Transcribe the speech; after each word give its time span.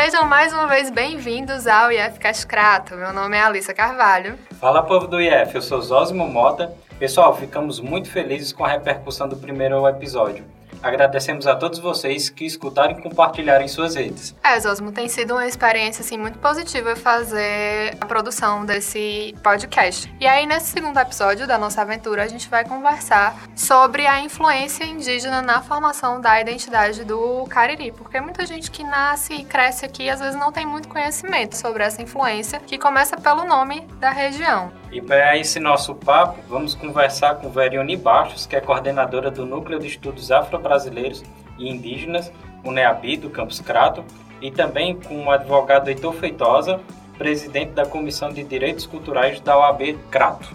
Sejam 0.00 0.24
mais 0.24 0.52
uma 0.52 0.68
vez 0.68 0.90
bem-vindos 0.90 1.66
ao 1.66 1.90
IF 1.90 2.20
Cascrato. 2.20 2.94
Meu 2.94 3.12
nome 3.12 3.36
é 3.36 3.40
Alissa 3.40 3.74
Carvalho. 3.74 4.38
Fala, 4.60 4.80
povo 4.80 5.08
do 5.08 5.20
IF, 5.20 5.56
eu 5.56 5.60
sou 5.60 5.82
Zósimo 5.82 6.24
Mota. 6.28 6.72
Pessoal, 7.00 7.36
ficamos 7.36 7.80
muito 7.80 8.08
felizes 8.08 8.52
com 8.52 8.64
a 8.64 8.68
repercussão 8.68 9.28
do 9.28 9.34
primeiro 9.34 9.88
episódio. 9.88 10.44
Agradecemos 10.82 11.46
a 11.46 11.54
todos 11.54 11.78
vocês 11.78 12.28
que 12.28 12.44
escutaram 12.44 12.98
e 12.98 13.02
compartilharam 13.02 13.64
em 13.64 13.68
suas 13.68 13.94
redes. 13.94 14.34
É, 14.42 14.58
Zosmo, 14.60 14.92
tem 14.92 15.08
sido 15.08 15.34
uma 15.34 15.46
experiência 15.46 16.02
assim, 16.02 16.16
muito 16.16 16.38
positiva 16.38 16.94
fazer 16.96 17.96
a 18.00 18.06
produção 18.06 18.64
desse 18.64 19.34
podcast. 19.42 20.12
E 20.20 20.26
aí, 20.26 20.46
nesse 20.46 20.66
segundo 20.66 20.98
episódio 20.98 21.46
da 21.46 21.58
nossa 21.58 21.82
aventura, 21.82 22.22
a 22.22 22.28
gente 22.28 22.48
vai 22.48 22.64
conversar 22.64 23.36
sobre 23.54 24.06
a 24.06 24.20
influência 24.20 24.84
indígena 24.84 25.42
na 25.42 25.62
formação 25.62 26.20
da 26.20 26.40
identidade 26.40 27.04
do 27.04 27.44
Cariri, 27.48 27.92
porque 27.92 28.20
muita 28.20 28.46
gente 28.46 28.70
que 28.70 28.84
nasce 28.84 29.34
e 29.34 29.44
cresce 29.44 29.84
aqui 29.84 30.08
às 30.08 30.20
vezes 30.20 30.38
não 30.38 30.52
tem 30.52 30.66
muito 30.66 30.88
conhecimento 30.88 31.56
sobre 31.56 31.82
essa 31.82 32.00
influência, 32.02 32.60
que 32.60 32.78
começa 32.78 33.16
pelo 33.16 33.44
nome 33.44 33.80
da 34.00 34.10
região. 34.10 34.72
E 34.90 35.02
para 35.02 35.36
esse 35.36 35.60
nosso 35.60 35.94
papo, 35.94 36.38
vamos 36.48 36.74
conversar 36.74 37.34
com 37.36 37.50
Verione 37.50 37.96
Baixos, 37.96 38.46
que 38.46 38.56
é 38.56 38.60
coordenadora 38.60 39.30
do 39.30 39.44
Núcleo 39.44 39.78
de 39.78 39.86
Estudos 39.86 40.30
Afro-Brasileiros 40.68 41.22
e 41.58 41.68
Indígenas, 41.68 42.30
o 42.64 42.70
NEABI, 42.70 43.16
do 43.16 43.30
Campus 43.30 43.60
Crato, 43.60 44.04
e 44.40 44.50
também 44.50 45.00
com 45.00 45.24
o 45.24 45.30
advogado 45.30 45.88
Heitor 45.88 46.12
Feitosa, 46.14 46.80
presidente 47.16 47.72
da 47.72 47.84
Comissão 47.84 48.30
de 48.30 48.44
Direitos 48.44 48.86
Culturais 48.86 49.40
da 49.40 49.58
OAB 49.58 49.98
Crato. 50.10 50.48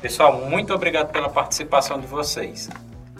Pessoal, 0.00 0.40
muito 0.46 0.72
obrigado 0.72 1.10
pela 1.10 1.28
participação 1.28 1.98
de 1.98 2.06
vocês. 2.06 2.68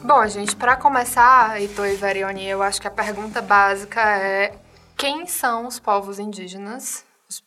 Bom, 0.02 0.26
gente, 0.28 0.54
para 0.54 0.76
começar, 0.76 1.60
Heitor 1.60 1.88
e 1.88 1.96
Verione, 1.96 2.46
eu 2.46 2.62
acho 2.62 2.80
que 2.80 2.86
a 2.86 2.90
pergunta 2.90 3.42
básica 3.42 4.00
é 4.00 4.54
quem 4.96 5.26
são 5.26 5.66
os 5.66 5.78
povos 5.78 6.18
indígenas 6.18 7.04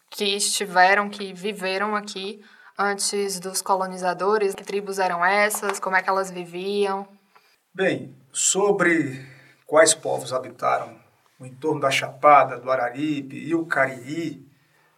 que 0.10 0.36
estiveram, 0.36 1.10
que 1.10 1.34
viveram 1.34 1.96
aqui 1.96 2.42
antes 2.78 3.40
dos 3.40 3.62
colonizadores? 3.62 4.54
Que 4.54 4.64
tribos 4.64 5.00
eram 5.00 5.26
essas? 5.26 5.80
Como 5.80 5.96
é 5.96 6.02
que 6.02 6.10
elas 6.10 6.30
viviam? 6.30 7.08
Bem, 7.74 8.16
sobre 8.34 9.24
quais 9.68 9.94
povos 9.94 10.34
habitaram 10.34 11.00
o 11.40 11.46
entorno 11.46 11.80
da 11.80 11.92
Chapada, 11.92 12.58
do 12.58 12.72
Araripe 12.72 13.38
e 13.38 13.54
o 13.54 13.66
Cariri, 13.66 14.44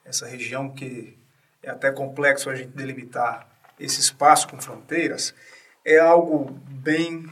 essa 0.05 0.25
região 0.25 0.69
que 0.69 1.19
é 1.61 1.69
até 1.69 1.91
complexo 1.91 2.49
a 2.49 2.55
gente 2.55 2.69
delimitar 2.69 3.47
esse 3.77 3.99
espaço 3.99 4.47
com 4.47 4.61
fronteiras, 4.61 5.35
é 5.83 5.99
algo 5.99 6.51
bem 6.69 7.25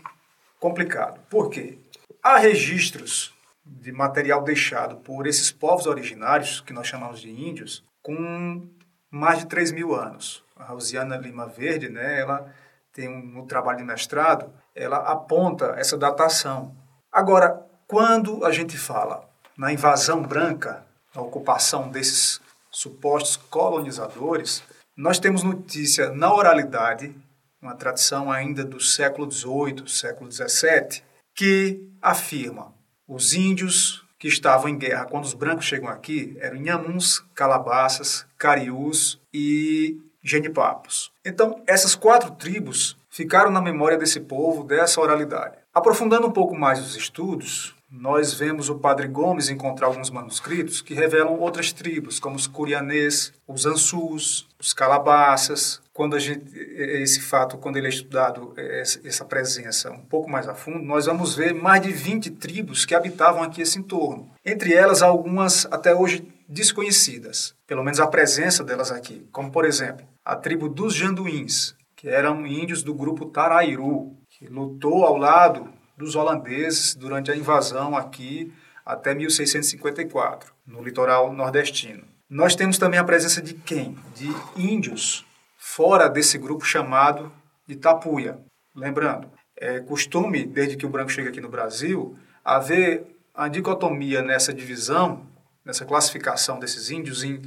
complicado. 0.60 1.22
Por 1.30 1.50
quê? 1.50 1.80
Há 2.22 2.38
registros 2.38 3.34
de 3.66 3.92
material 3.92 4.44
deixado 4.44 4.98
por 4.98 5.26
esses 5.26 5.52
povos 5.52 5.88
originários, 5.88 6.60
que 6.60 6.74
nós 6.74 6.88
chamamos 6.88 7.22
de 7.22 7.30
índios, 7.30 7.84
com 8.02 8.68
mais 9.10 9.40
de 9.40 9.46
3 9.46 9.72
mil 9.72 9.96
anos. 9.96 10.44
A 10.58 10.66
Rosiana 10.66 11.16
Lima 11.16 11.48
Verde, 11.48 11.88
né, 11.88 12.20
ela 12.20 12.54
tem 12.92 13.08
um, 13.08 13.40
um 13.40 13.46
trabalho 13.46 13.78
de 13.78 13.84
mestrado, 13.84 14.52
ela 14.76 14.98
aponta 14.98 15.76
essa 15.78 15.98
datação. 15.98 16.76
Agora, 17.12 17.66
quando 17.88 18.44
a 18.46 18.52
gente 18.52 18.78
fala 18.78 19.30
na 19.58 19.72
invasão 19.72 20.22
branca, 20.22 20.86
na 21.14 21.22
ocupação 21.22 21.90
desses 21.90 22.42
supostos 22.72 23.38
colonizadores, 23.38 24.64
nós 24.98 25.20
temos 25.20 25.44
notícia 25.44 26.10
na 26.12 26.34
oralidade, 26.34 27.16
uma 27.62 27.76
tradição 27.76 28.32
ainda 28.32 28.64
do 28.64 28.80
século 28.80 29.32
XVIII, 29.32 29.88
século 29.88 30.32
XVII, 30.32 31.04
que 31.36 31.88
afirma 32.02 32.74
os 33.08 33.34
índios 33.34 34.04
que 34.20 34.28
estavam 34.28 34.70
em 34.70 34.78
guerra 34.78 35.06
quando 35.06 35.26
os 35.26 35.34
brancos 35.34 35.66
chegam 35.66 35.90
aqui 35.90 36.36
eram 36.40 36.56
Inhamuns, 36.56 37.20
Calabaças, 37.36 38.26
Cariús 38.38 39.20
e 39.34 40.00
Genipapos. 40.24 41.12
Então, 41.26 41.62
essas 41.68 41.96
quatro 41.96 42.32
tribos 42.32 42.98
ficaram 43.14 43.52
na 43.52 43.62
memória 43.62 43.96
desse 43.96 44.20
povo, 44.20 44.64
dessa 44.64 45.00
oralidade. 45.00 45.58
Aprofundando 45.72 46.26
um 46.26 46.32
pouco 46.32 46.56
mais 46.56 46.80
os 46.80 46.96
estudos, 46.96 47.76
nós 47.92 48.34
vemos 48.34 48.70
o 48.70 48.80
Padre 48.80 49.08
Gomes 49.08 49.50
encontrar 49.50 49.86
alguns 49.86 50.10
manuscritos 50.10 50.82
que 50.82 50.96
revelam 50.96 51.40
outras 51.40 51.72
tribos, 51.72 52.20
como 52.20 52.36
os 52.36 52.48
Curianês, 52.48 53.32
os 53.48 53.68
Ansus, 53.68 54.50
os 54.60 54.74
Calabaças, 54.74 55.80
quando 55.94 56.18
gente, 56.18 56.58
esse 56.58 57.22
fato, 57.22 57.56
quando 57.60 57.78
ele 57.78 57.86
é 57.86 57.90
estudado, 57.92 58.52
essa 58.58 59.24
presença 59.24 59.92
um 59.92 60.04
pouco 60.06 60.28
mais 60.28 60.48
a 60.48 60.56
fundo, 60.56 60.80
nós 60.80 61.06
vamos 61.06 61.36
ver 61.36 61.54
mais 61.54 61.84
de 61.84 61.92
20 61.92 62.32
tribos 62.32 62.84
que 62.84 62.96
habitavam 62.96 63.44
aqui 63.44 63.62
esse 63.62 63.78
entorno. 63.78 64.32
Entre 64.44 64.74
elas, 64.74 65.04
algumas 65.04 65.68
até 65.70 65.94
hoje 65.94 66.28
desconhecidas, 66.50 67.54
pelo 67.68 67.84
menos 67.84 68.00
a 68.00 68.08
presença 68.08 68.64
delas 68.64 68.92
aqui, 68.92 69.28
como 69.32 69.52
por 69.52 69.66
exemplo, 69.66 70.04
a 70.26 70.36
tribo 70.36 70.68
dos 70.68 70.96
Janduíns, 70.96 71.76
que 72.04 72.10
eram 72.10 72.46
índios 72.46 72.84
do 72.84 72.94
grupo 72.94 73.28
Tarairu, 73.28 74.18
que 74.30 74.46
lutou 74.46 75.06
ao 75.06 75.16
lado 75.16 75.70
dos 75.98 76.18
holandeses 76.18 76.94
durante 76.94 77.32
a 77.32 77.36
invasão 77.36 77.96
aqui 77.96 78.54
até 78.86 79.16
1654, 79.16 80.54
no 80.68 80.84
litoral 80.84 81.32
nordestino. 81.32 82.04
Nós 82.30 82.58
temos 82.58 82.78
também 82.78 83.00
a 83.00 83.06
presença 83.06 83.42
de 83.42 83.54
quem? 83.54 83.98
De 84.14 84.28
índios 84.58 85.26
fora 85.58 86.10
desse 86.10 86.38
grupo 86.38 86.66
chamado 86.66 87.32
de 87.66 87.78
tapuia. 87.78 88.38
Lembrando, 88.76 89.32
é 89.56 89.80
costume, 89.80 90.44
desde 90.44 90.76
que 90.76 90.86
o 90.86 90.90
branco 90.90 91.10
chega 91.10 91.30
aqui 91.30 91.40
no 91.40 91.48
Brasil, 91.48 92.18
haver 92.44 93.16
a 93.34 93.48
dicotomia 93.48 94.22
nessa 94.22 94.54
divisão, 94.54 95.26
nessa 95.64 95.86
classificação 95.86 96.60
desses 96.60 96.92
índios 96.92 97.24
em 97.24 97.42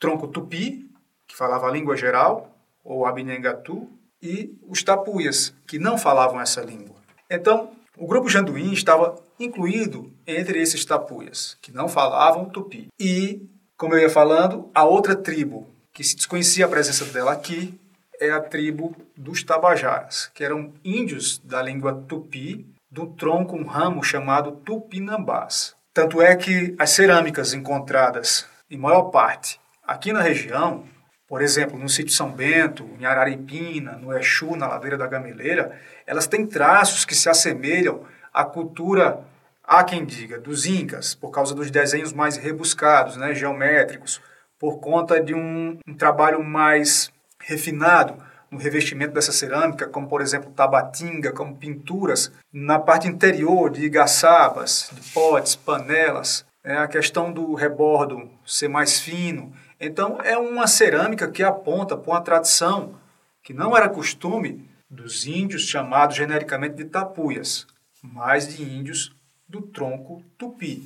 tronco 0.00 0.26
tupi, 0.26 0.90
que 1.26 1.36
falava 1.36 1.68
a 1.68 1.70
língua 1.70 1.94
geral, 1.94 2.54
ou 2.82 3.04
abinengatu, 3.04 3.97
e 4.22 4.56
os 4.66 4.82
tapuias, 4.82 5.54
que 5.66 5.78
não 5.78 5.96
falavam 5.98 6.40
essa 6.40 6.60
língua. 6.60 6.96
Então, 7.30 7.70
o 7.96 8.06
grupo 8.06 8.28
Janduim 8.28 8.72
estava 8.72 9.16
incluído 9.38 10.12
entre 10.26 10.60
esses 10.60 10.84
tapuias, 10.84 11.56
que 11.60 11.72
não 11.72 11.88
falavam 11.88 12.48
tupi. 12.48 12.88
E, 12.98 13.42
como 13.76 13.94
eu 13.94 14.00
ia 14.00 14.10
falando, 14.10 14.70
a 14.74 14.84
outra 14.84 15.14
tribo, 15.14 15.68
que 15.92 16.04
se 16.04 16.16
desconhecia 16.16 16.66
a 16.66 16.68
presença 16.68 17.04
dela 17.06 17.32
aqui, 17.32 17.78
é 18.20 18.30
a 18.30 18.40
tribo 18.40 18.96
dos 19.16 19.42
Tabajaras, 19.42 20.30
que 20.34 20.44
eram 20.44 20.72
índios 20.84 21.38
da 21.38 21.62
língua 21.62 21.94
tupi, 21.94 22.66
do 22.90 23.06
tronco, 23.06 23.56
um 23.56 23.64
ramo 23.64 24.02
chamado 24.02 24.52
tupinambás. 24.52 25.74
Tanto 25.92 26.22
é 26.22 26.34
que 26.36 26.74
as 26.78 26.90
cerâmicas 26.90 27.52
encontradas, 27.52 28.46
em 28.70 28.76
maior 28.78 29.10
parte, 29.10 29.60
aqui 29.84 30.12
na 30.12 30.22
região, 30.22 30.84
por 31.28 31.42
exemplo, 31.42 31.78
no 31.78 31.88
sítio 31.88 32.14
São 32.14 32.32
Bento, 32.32 32.88
em 32.98 33.04
Araripina, 33.04 33.92
no 33.92 34.16
Exu, 34.16 34.56
na 34.56 34.66
ladeira 34.66 34.96
da 34.96 35.06
Gameleira, 35.06 35.78
elas 36.06 36.26
têm 36.26 36.46
traços 36.46 37.04
que 37.04 37.14
se 37.14 37.28
assemelham 37.28 38.00
à 38.32 38.44
cultura, 38.44 39.20
há 39.62 39.84
quem 39.84 40.06
diga, 40.06 40.38
dos 40.38 40.64
incas, 40.64 41.14
por 41.14 41.30
causa 41.30 41.54
dos 41.54 41.70
desenhos 41.70 42.14
mais 42.14 42.38
rebuscados, 42.38 43.16
né, 43.16 43.34
geométricos, 43.34 44.22
por 44.58 44.80
conta 44.80 45.20
de 45.20 45.34
um, 45.34 45.78
um 45.86 45.94
trabalho 45.94 46.42
mais 46.42 47.12
refinado 47.38 48.16
no 48.50 48.58
revestimento 48.58 49.12
dessa 49.12 49.30
cerâmica, 49.30 49.86
como 49.86 50.08
por 50.08 50.22
exemplo 50.22 50.50
tabatinga, 50.50 51.32
como 51.32 51.54
pinturas 51.54 52.32
na 52.50 52.78
parte 52.78 53.06
interior 53.06 53.70
de 53.70 53.84
igaçabas, 53.84 54.90
de 54.92 55.12
potes, 55.12 55.54
panelas, 55.54 56.46
é 56.64 56.76
a 56.76 56.88
questão 56.88 57.32
do 57.32 57.54
rebordo 57.54 58.28
ser 58.44 58.68
mais 58.68 59.00
fino. 59.00 59.52
Então 59.80 60.20
é 60.22 60.36
uma 60.36 60.66
cerâmica 60.66 61.30
que 61.30 61.42
aponta 61.42 61.96
para 61.96 62.12
uma 62.12 62.20
tradição 62.20 62.94
que 63.42 63.54
não 63.54 63.76
era 63.76 63.88
costume 63.88 64.68
dos 64.90 65.26
índios 65.26 65.62
chamados 65.62 66.16
genericamente 66.16 66.74
de 66.74 66.84
tapuias, 66.84 67.66
mas 68.02 68.48
de 68.48 68.62
índios 68.62 69.14
do 69.48 69.62
tronco 69.62 70.22
tupi. 70.36 70.82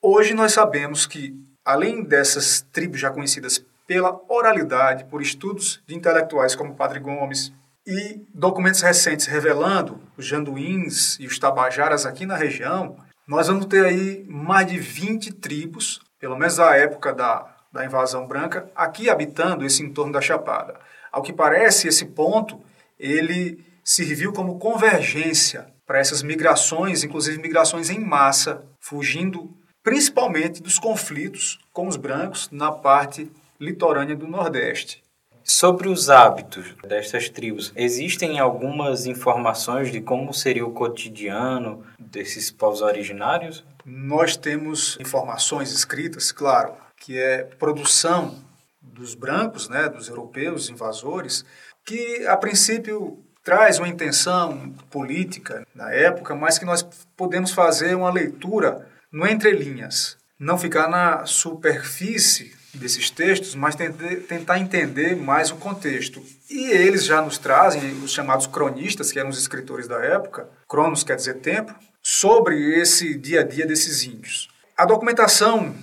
Hoje 0.00 0.34
nós 0.34 0.52
sabemos 0.52 1.06
que 1.06 1.34
além 1.64 2.02
dessas 2.04 2.60
tribos 2.72 3.00
já 3.00 3.10
conhecidas 3.10 3.64
pela 3.86 4.20
oralidade, 4.28 5.04
por 5.04 5.22
estudos 5.22 5.82
de 5.86 5.94
intelectuais 5.94 6.54
como 6.54 6.74
Padre 6.74 7.00
Gomes 7.00 7.52
e 7.86 8.20
documentos 8.32 8.80
recentes 8.80 9.26
revelando 9.26 10.00
os 10.16 10.26
janduíns 10.26 11.18
e 11.18 11.26
os 11.26 11.38
tabajaras 11.38 12.06
aqui 12.06 12.26
na 12.26 12.36
região, 12.36 12.96
nós 13.26 13.48
vamos 13.48 13.66
ter 13.66 13.84
aí 13.84 14.24
mais 14.28 14.66
de 14.66 14.78
20 14.78 15.32
tribos, 15.34 16.00
pelo 16.18 16.36
menos 16.36 16.56
da 16.56 16.76
época 16.76 17.12
da, 17.12 17.53
da 17.74 17.84
invasão 17.84 18.24
branca, 18.24 18.70
aqui 18.74 19.10
habitando 19.10 19.66
esse 19.66 19.82
entorno 19.82 20.12
da 20.12 20.20
Chapada. 20.20 20.76
Ao 21.10 21.22
que 21.22 21.32
parece, 21.32 21.88
esse 21.88 22.06
ponto 22.06 22.60
ele 22.98 23.58
serviu 23.82 24.32
como 24.32 24.60
convergência 24.60 25.66
para 25.84 25.98
essas 25.98 26.22
migrações, 26.22 27.02
inclusive 27.02 27.42
migrações 27.42 27.90
em 27.90 27.98
massa, 27.98 28.62
fugindo 28.78 29.50
principalmente 29.82 30.62
dos 30.62 30.78
conflitos 30.78 31.58
com 31.72 31.88
os 31.88 31.96
brancos 31.96 32.48
na 32.52 32.70
parte 32.70 33.28
litorânea 33.60 34.14
do 34.14 34.28
Nordeste. 34.28 35.02
Sobre 35.42 35.88
os 35.88 36.08
hábitos 36.08 36.74
destas 36.88 37.28
tribos, 37.28 37.72
existem 37.74 38.38
algumas 38.38 39.04
informações 39.04 39.90
de 39.90 40.00
como 40.00 40.32
seria 40.32 40.64
o 40.64 40.72
cotidiano 40.72 41.84
desses 41.98 42.50
povos 42.52 42.80
originários? 42.80 43.64
nós 43.84 44.36
temos 44.36 44.96
informações 44.98 45.70
escritas, 45.70 46.32
claro, 46.32 46.72
que 46.96 47.18
é 47.18 47.42
produção 47.42 48.42
dos 48.80 49.14
brancos, 49.14 49.68
né, 49.68 49.88
dos 49.88 50.08
europeus 50.08 50.68
invasores, 50.70 51.44
que 51.84 52.26
a 52.26 52.36
princípio 52.36 53.22
traz 53.42 53.78
uma 53.78 53.88
intenção 53.88 54.72
política 54.90 55.66
na 55.74 55.92
época, 55.92 56.34
mas 56.34 56.58
que 56.58 56.64
nós 56.64 56.82
podemos 57.16 57.50
fazer 57.52 57.94
uma 57.94 58.10
leitura 58.10 58.88
no 59.12 59.26
entrelinhas, 59.26 60.16
não 60.38 60.58
ficar 60.58 60.88
na 60.88 61.26
superfície 61.26 62.56
desses 62.74 63.10
textos, 63.10 63.54
mas 63.54 63.76
tentar 63.76 64.58
entender 64.58 65.14
mais 65.14 65.50
o 65.50 65.56
contexto. 65.56 66.24
E 66.50 66.70
eles 66.70 67.04
já 67.04 67.22
nos 67.22 67.38
trazem, 67.38 67.92
os 68.02 68.12
chamados 68.12 68.46
cronistas, 68.46 69.12
que 69.12 69.18
eram 69.18 69.30
os 69.30 69.38
escritores 69.38 69.86
da 69.86 69.98
época, 69.98 70.48
cronos 70.68 71.04
quer 71.04 71.16
dizer 71.16 71.34
tempo, 71.34 71.74
sobre 72.02 72.78
esse 72.80 73.14
dia 73.14 73.40
a 73.40 73.44
dia 73.44 73.66
desses 73.66 74.02
índios. 74.02 74.48
A 74.76 74.84
documentação 74.84 75.74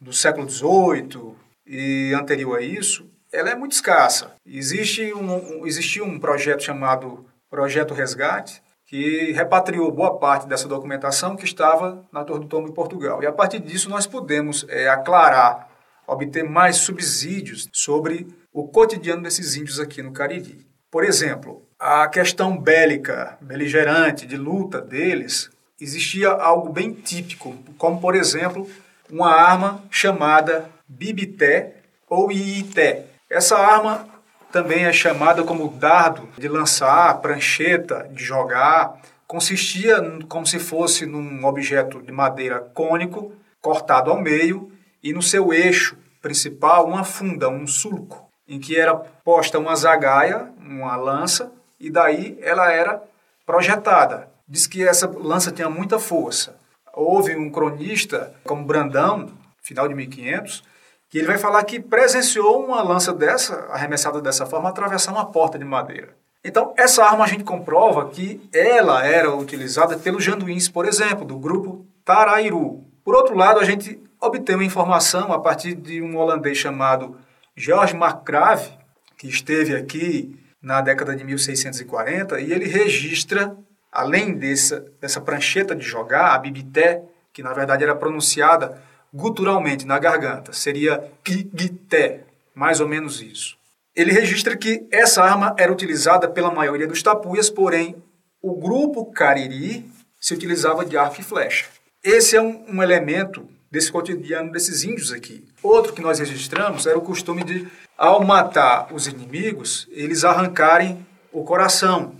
do 0.00 0.12
século 0.12 0.48
XVIII 0.48 1.34
e 1.66 2.12
anterior 2.14 2.58
a 2.58 2.62
isso, 2.62 3.08
ela 3.32 3.50
é 3.50 3.54
muito 3.54 3.72
escassa. 3.72 4.32
Existe 4.46 5.12
um, 5.12 5.66
existia 5.66 6.02
um 6.02 6.18
projeto 6.18 6.62
chamado 6.62 7.24
Projeto 7.48 7.94
Resgate, 7.94 8.62
que 8.86 9.30
repatriou 9.32 9.90
boa 9.92 10.18
parte 10.18 10.48
dessa 10.48 10.66
documentação 10.66 11.36
que 11.36 11.44
estava 11.44 12.04
na 12.12 12.24
Torre 12.24 12.40
do 12.40 12.46
Tombo 12.46 12.68
em 12.68 12.72
Portugal. 12.72 13.22
E 13.22 13.26
a 13.26 13.32
partir 13.32 13.60
disso 13.60 13.88
nós 13.88 14.06
podemos 14.06 14.66
é, 14.68 14.88
aclarar, 14.88 15.68
obter 16.06 16.42
mais 16.42 16.76
subsídios 16.78 17.68
sobre 17.72 18.26
o 18.52 18.66
cotidiano 18.66 19.22
desses 19.22 19.54
índios 19.54 19.78
aqui 19.78 20.02
no 20.02 20.12
Cariri. 20.12 20.66
Por 20.90 21.04
exemplo, 21.04 21.62
a 21.78 22.08
questão 22.08 22.58
bélica, 22.58 23.38
beligerante, 23.40 24.26
de 24.26 24.36
luta 24.36 24.80
deles, 24.80 25.50
existia 25.80 26.30
algo 26.30 26.72
bem 26.72 26.92
típico, 26.92 27.56
como 27.78 28.00
por 28.00 28.16
exemplo, 28.16 28.68
uma 29.10 29.32
arma 29.32 29.82
chamada 29.90 30.68
bibité 30.88 31.76
ou 32.08 32.30
iité. 32.30 33.06
Essa 33.28 33.56
arma 33.56 34.06
também 34.50 34.84
é 34.84 34.92
chamada 34.92 35.42
como 35.44 35.68
dardo 35.68 36.28
de 36.36 36.48
lançar, 36.48 37.20
prancheta 37.20 38.08
de 38.12 38.24
jogar. 38.24 39.00
Consistia 39.26 39.96
como 40.28 40.44
se 40.44 40.58
fosse 40.58 41.06
num 41.06 41.44
objeto 41.44 42.02
de 42.02 42.10
madeira 42.10 42.58
cônico, 42.58 43.32
cortado 43.60 44.10
ao 44.10 44.20
meio, 44.20 44.72
e 45.02 45.12
no 45.12 45.22
seu 45.22 45.52
eixo 45.52 45.96
principal 46.20 46.86
uma 46.86 47.04
funda, 47.04 47.48
um 47.48 47.66
sulco, 47.66 48.28
em 48.46 48.58
que 48.58 48.76
era 48.76 48.94
posta 48.94 49.58
uma 49.58 49.76
zagaia, 49.76 50.48
uma 50.58 50.96
lança, 50.96 51.52
e 51.78 51.90
daí 51.90 52.38
ela 52.42 52.70
era 52.72 53.00
projetada. 53.46 54.28
Diz 54.46 54.66
que 54.66 54.86
essa 54.86 55.06
lança 55.08 55.52
tinha 55.52 55.70
muita 55.70 55.98
força. 55.98 56.58
Houve 56.94 57.36
um 57.36 57.50
cronista 57.50 58.32
como 58.44 58.64
Brandão, 58.64 59.30
final 59.62 59.88
de 59.88 59.94
1500, 59.94 60.62
que 61.08 61.18
ele 61.18 61.26
vai 61.26 61.38
falar 61.38 61.64
que 61.64 61.80
presenciou 61.80 62.64
uma 62.64 62.82
lança 62.82 63.12
dessa, 63.12 63.66
arremessada 63.70 64.20
dessa 64.20 64.46
forma, 64.46 64.68
atravessar 64.68 65.12
uma 65.12 65.26
porta 65.26 65.58
de 65.58 65.64
madeira. 65.64 66.14
Então, 66.44 66.72
essa 66.76 67.04
arma 67.04 67.24
a 67.24 67.28
gente 67.28 67.44
comprova 67.44 68.08
que 68.08 68.40
ela 68.52 69.04
era 69.04 69.34
utilizada 69.34 69.98
pelos 69.98 70.24
janduíns, 70.24 70.68
por 70.68 70.86
exemplo, 70.86 71.24
do 71.24 71.36
grupo 71.36 71.84
Tarairu. 72.04 72.84
Por 73.04 73.14
outro 73.14 73.36
lado, 73.36 73.60
a 73.60 73.64
gente 73.64 74.00
obtém 74.20 74.54
uma 74.54 74.64
informação 74.64 75.32
a 75.32 75.38
partir 75.38 75.74
de 75.74 76.00
um 76.00 76.16
holandês 76.16 76.56
chamado 76.56 77.16
George 77.56 77.94
Marcgrave, 77.94 78.70
que 79.18 79.28
esteve 79.28 79.74
aqui 79.74 80.38
na 80.62 80.80
década 80.80 81.14
de 81.16 81.24
1640, 81.24 82.40
e 82.40 82.52
ele 82.52 82.66
registra, 82.66 83.56
além 83.92 84.34
dessa, 84.34 84.84
dessa 85.00 85.20
prancheta 85.20 85.74
de 85.74 85.84
jogar, 85.84 86.34
a 86.34 86.38
bibité, 86.38 87.02
que 87.32 87.42
na 87.42 87.52
verdade 87.52 87.82
era 87.84 87.94
pronunciada 87.94 88.82
guturalmente 89.12 89.86
na 89.86 89.98
garganta, 89.98 90.52
seria 90.52 91.10
kigité, 91.24 92.24
mais 92.54 92.80
ou 92.80 92.88
menos 92.88 93.20
isso. 93.20 93.56
Ele 93.94 94.12
registra 94.12 94.56
que 94.56 94.86
essa 94.90 95.22
arma 95.22 95.54
era 95.58 95.72
utilizada 95.72 96.28
pela 96.28 96.50
maioria 96.50 96.86
dos 96.86 97.02
tapuias, 97.02 97.50
porém 97.50 97.96
o 98.40 98.54
grupo 98.54 99.04
Cariri 99.06 99.90
se 100.20 100.32
utilizava 100.32 100.84
de 100.84 100.96
arco 100.96 101.20
e 101.20 101.24
flecha. 101.24 101.66
Esse 102.02 102.36
é 102.36 102.40
um, 102.40 102.64
um 102.68 102.82
elemento 102.82 103.48
desse 103.70 103.90
cotidiano 103.90 104.52
desses 104.52 104.84
índios 104.84 105.12
aqui. 105.12 105.46
Outro 105.62 105.92
que 105.92 106.00
nós 106.00 106.18
registramos 106.18 106.86
era 106.86 106.98
o 106.98 107.02
costume 107.02 107.44
de, 107.44 107.68
ao 107.96 108.24
matar 108.24 108.92
os 108.92 109.06
inimigos, 109.06 109.86
eles 109.90 110.24
arrancarem 110.24 111.06
o 111.32 111.44
coração 111.44 112.14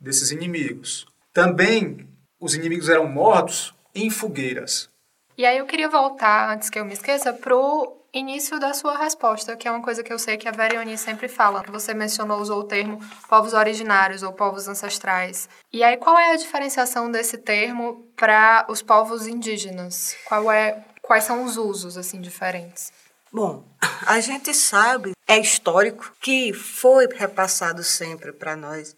desses 0.00 0.30
inimigos. 0.30 1.06
Também 1.36 2.08
os 2.40 2.54
inimigos 2.54 2.88
eram 2.88 3.06
mortos 3.06 3.74
em 3.94 4.08
fogueiras. 4.08 4.88
E 5.36 5.44
aí 5.44 5.58
eu 5.58 5.66
queria 5.66 5.86
voltar, 5.86 6.50
antes 6.50 6.70
que 6.70 6.78
eu 6.78 6.84
me 6.86 6.94
esqueça, 6.94 7.30
pro 7.30 7.94
início 8.10 8.58
da 8.58 8.72
sua 8.72 8.96
resposta, 8.96 9.54
que 9.54 9.68
é 9.68 9.70
uma 9.70 9.82
coisa 9.82 10.02
que 10.02 10.10
eu 10.10 10.18
sei 10.18 10.38
que 10.38 10.48
a 10.48 10.50
Verioni 10.50 10.96
sempre 10.96 11.28
fala. 11.28 11.62
Você 11.68 11.92
mencionou, 11.92 12.40
usou 12.40 12.60
o 12.60 12.64
termo 12.64 12.98
povos 13.28 13.52
originários 13.52 14.22
ou 14.22 14.32
povos 14.32 14.66
ancestrais. 14.66 15.46
E 15.70 15.84
aí, 15.84 15.98
qual 15.98 16.18
é 16.18 16.32
a 16.32 16.36
diferenciação 16.36 17.10
desse 17.10 17.36
termo 17.36 18.10
para 18.16 18.64
os 18.70 18.80
povos 18.80 19.26
indígenas? 19.26 20.16
Qual 20.24 20.50
é, 20.50 20.82
quais 21.02 21.24
são 21.24 21.44
os 21.44 21.58
usos, 21.58 21.98
assim, 21.98 22.18
diferentes? 22.18 22.90
Bom, 23.30 23.62
a 24.08 24.18
gente 24.20 24.54
sabe, 24.54 25.12
é 25.28 25.38
histórico, 25.38 26.16
que 26.18 26.54
foi 26.54 27.06
repassado 27.08 27.84
sempre 27.84 28.32
para 28.32 28.56
nós 28.56 28.96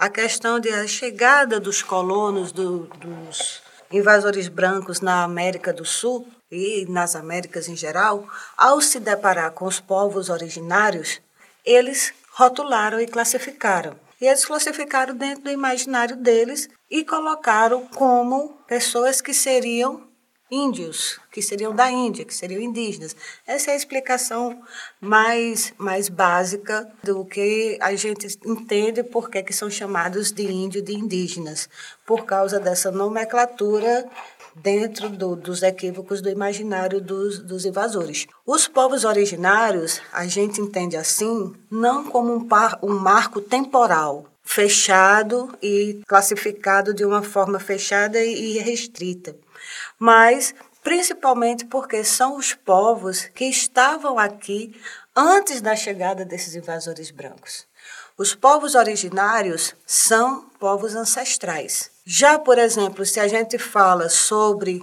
a 0.00 0.08
questão 0.08 0.58
de 0.58 0.70
a 0.70 0.86
chegada 0.86 1.60
dos 1.60 1.82
colonos, 1.82 2.52
do, 2.52 2.86
dos 2.96 3.60
invasores 3.92 4.48
brancos 4.48 5.02
na 5.02 5.22
América 5.22 5.74
do 5.74 5.84
Sul 5.84 6.26
e 6.50 6.86
nas 6.88 7.14
Américas 7.14 7.68
em 7.68 7.76
geral, 7.76 8.26
ao 8.56 8.80
se 8.80 8.98
deparar 8.98 9.50
com 9.50 9.66
os 9.66 9.78
povos 9.78 10.30
originários, 10.30 11.20
eles 11.66 12.14
rotularam 12.32 12.98
e 12.98 13.06
classificaram. 13.06 13.94
E 14.18 14.26
eles 14.26 14.46
classificaram 14.46 15.14
dentro 15.14 15.44
do 15.44 15.50
imaginário 15.50 16.16
deles 16.16 16.66
e 16.90 17.04
colocaram 17.04 17.86
como 17.88 18.58
pessoas 18.66 19.20
que 19.20 19.34
seriam 19.34 20.09
índios, 20.50 21.20
que 21.30 21.40
seriam 21.40 21.74
da 21.74 21.90
Índia, 21.90 22.24
que 22.24 22.34
seriam 22.34 22.60
indígenas. 22.60 23.14
Essa 23.46 23.70
é 23.70 23.74
a 23.74 23.76
explicação 23.76 24.60
mais, 25.00 25.72
mais 25.78 26.08
básica 26.08 26.90
do 27.02 27.24
que 27.24 27.78
a 27.80 27.94
gente 27.94 28.26
entende 28.44 29.02
por 29.02 29.30
que, 29.30 29.42
que 29.42 29.52
são 29.52 29.70
chamados 29.70 30.32
de 30.32 30.50
índio 30.50 30.82
de 30.82 30.92
indígenas, 30.92 31.68
por 32.04 32.24
causa 32.24 32.58
dessa 32.58 32.90
nomenclatura 32.90 34.08
dentro 34.54 35.08
do, 35.08 35.36
dos 35.36 35.62
equívocos 35.62 36.20
do 36.20 36.28
imaginário 36.28 37.00
dos, 37.00 37.38
dos 37.38 37.64
invasores. 37.64 38.26
Os 38.44 38.66
povos 38.66 39.04
originários, 39.04 40.00
a 40.12 40.26
gente 40.26 40.60
entende 40.60 40.96
assim, 40.96 41.54
não 41.70 42.04
como 42.04 42.34
um, 42.34 42.48
par, 42.48 42.78
um 42.82 42.98
marco 42.98 43.40
temporal, 43.40 44.26
fechado 44.42 45.56
e 45.62 46.00
classificado 46.08 46.92
de 46.92 47.04
uma 47.04 47.22
forma 47.22 47.60
fechada 47.60 48.20
e 48.20 48.58
restrita 48.58 49.36
mas 49.98 50.54
principalmente 50.82 51.64
porque 51.66 52.02
são 52.04 52.36
os 52.36 52.54
povos 52.54 53.24
que 53.34 53.44
estavam 53.44 54.18
aqui 54.18 54.74
antes 55.14 55.60
da 55.60 55.76
chegada 55.76 56.24
desses 56.24 56.54
invasores 56.54 57.10
brancos. 57.10 57.66
Os 58.16 58.34
povos 58.34 58.74
originários 58.74 59.74
são 59.86 60.42
povos 60.58 60.94
ancestrais. 60.94 61.90
Já, 62.04 62.38
por 62.38 62.58
exemplo, 62.58 63.04
se 63.06 63.18
a 63.18 63.26
gente 63.26 63.58
fala 63.58 64.08
sobre 64.08 64.82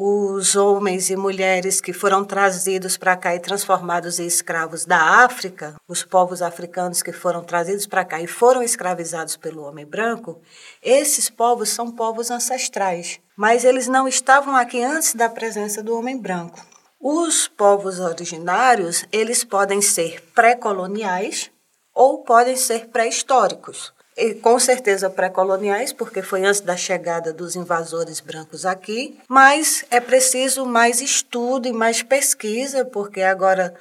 os 0.00 0.54
homens 0.54 1.10
e 1.10 1.16
mulheres 1.16 1.80
que 1.80 1.92
foram 1.92 2.24
trazidos 2.24 2.96
para 2.96 3.16
cá 3.16 3.34
e 3.34 3.40
transformados 3.40 4.20
em 4.20 4.26
escravos 4.26 4.84
da 4.84 5.24
África, 5.24 5.74
os 5.88 6.04
povos 6.04 6.40
africanos 6.40 7.02
que 7.02 7.10
foram 7.10 7.42
trazidos 7.42 7.84
para 7.84 8.04
cá 8.04 8.20
e 8.20 8.28
foram 8.28 8.62
escravizados 8.62 9.36
pelo 9.36 9.64
homem 9.64 9.84
branco, 9.84 10.40
esses 10.80 11.28
povos 11.28 11.70
são 11.70 11.90
povos 11.90 12.30
ancestrais, 12.30 13.18
mas 13.36 13.64
eles 13.64 13.88
não 13.88 14.06
estavam 14.06 14.54
aqui 14.54 14.80
antes 14.84 15.14
da 15.16 15.28
presença 15.28 15.82
do 15.82 15.98
homem 15.98 16.16
branco. 16.16 16.64
Os 17.00 17.48
povos 17.48 17.98
originários, 17.98 19.04
eles 19.10 19.42
podem 19.42 19.82
ser 19.82 20.22
pré-coloniais 20.32 21.50
ou 21.92 22.22
podem 22.22 22.54
ser 22.54 22.86
pré-históricos 22.86 23.92
e 24.18 24.34
com 24.34 24.58
certeza 24.58 25.08
pré-coloniais, 25.08 25.92
porque 25.92 26.20
foi 26.20 26.44
antes 26.44 26.60
da 26.60 26.76
chegada 26.76 27.32
dos 27.32 27.54
invasores 27.54 28.18
brancos 28.18 28.66
aqui, 28.66 29.16
mas 29.28 29.84
é 29.90 30.00
preciso 30.00 30.66
mais 30.66 31.00
estudo 31.00 31.68
e 31.68 31.72
mais 31.72 32.02
pesquisa, 32.02 32.84
porque 32.84 33.22
agora 33.22 33.72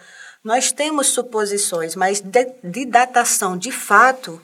nós 0.44 0.72
temos 0.72 1.08
suposições, 1.08 1.96
mas 1.96 2.22
de, 2.22 2.54
de 2.64 2.86
datação 2.86 3.58
de 3.58 3.72
fato, 3.72 4.40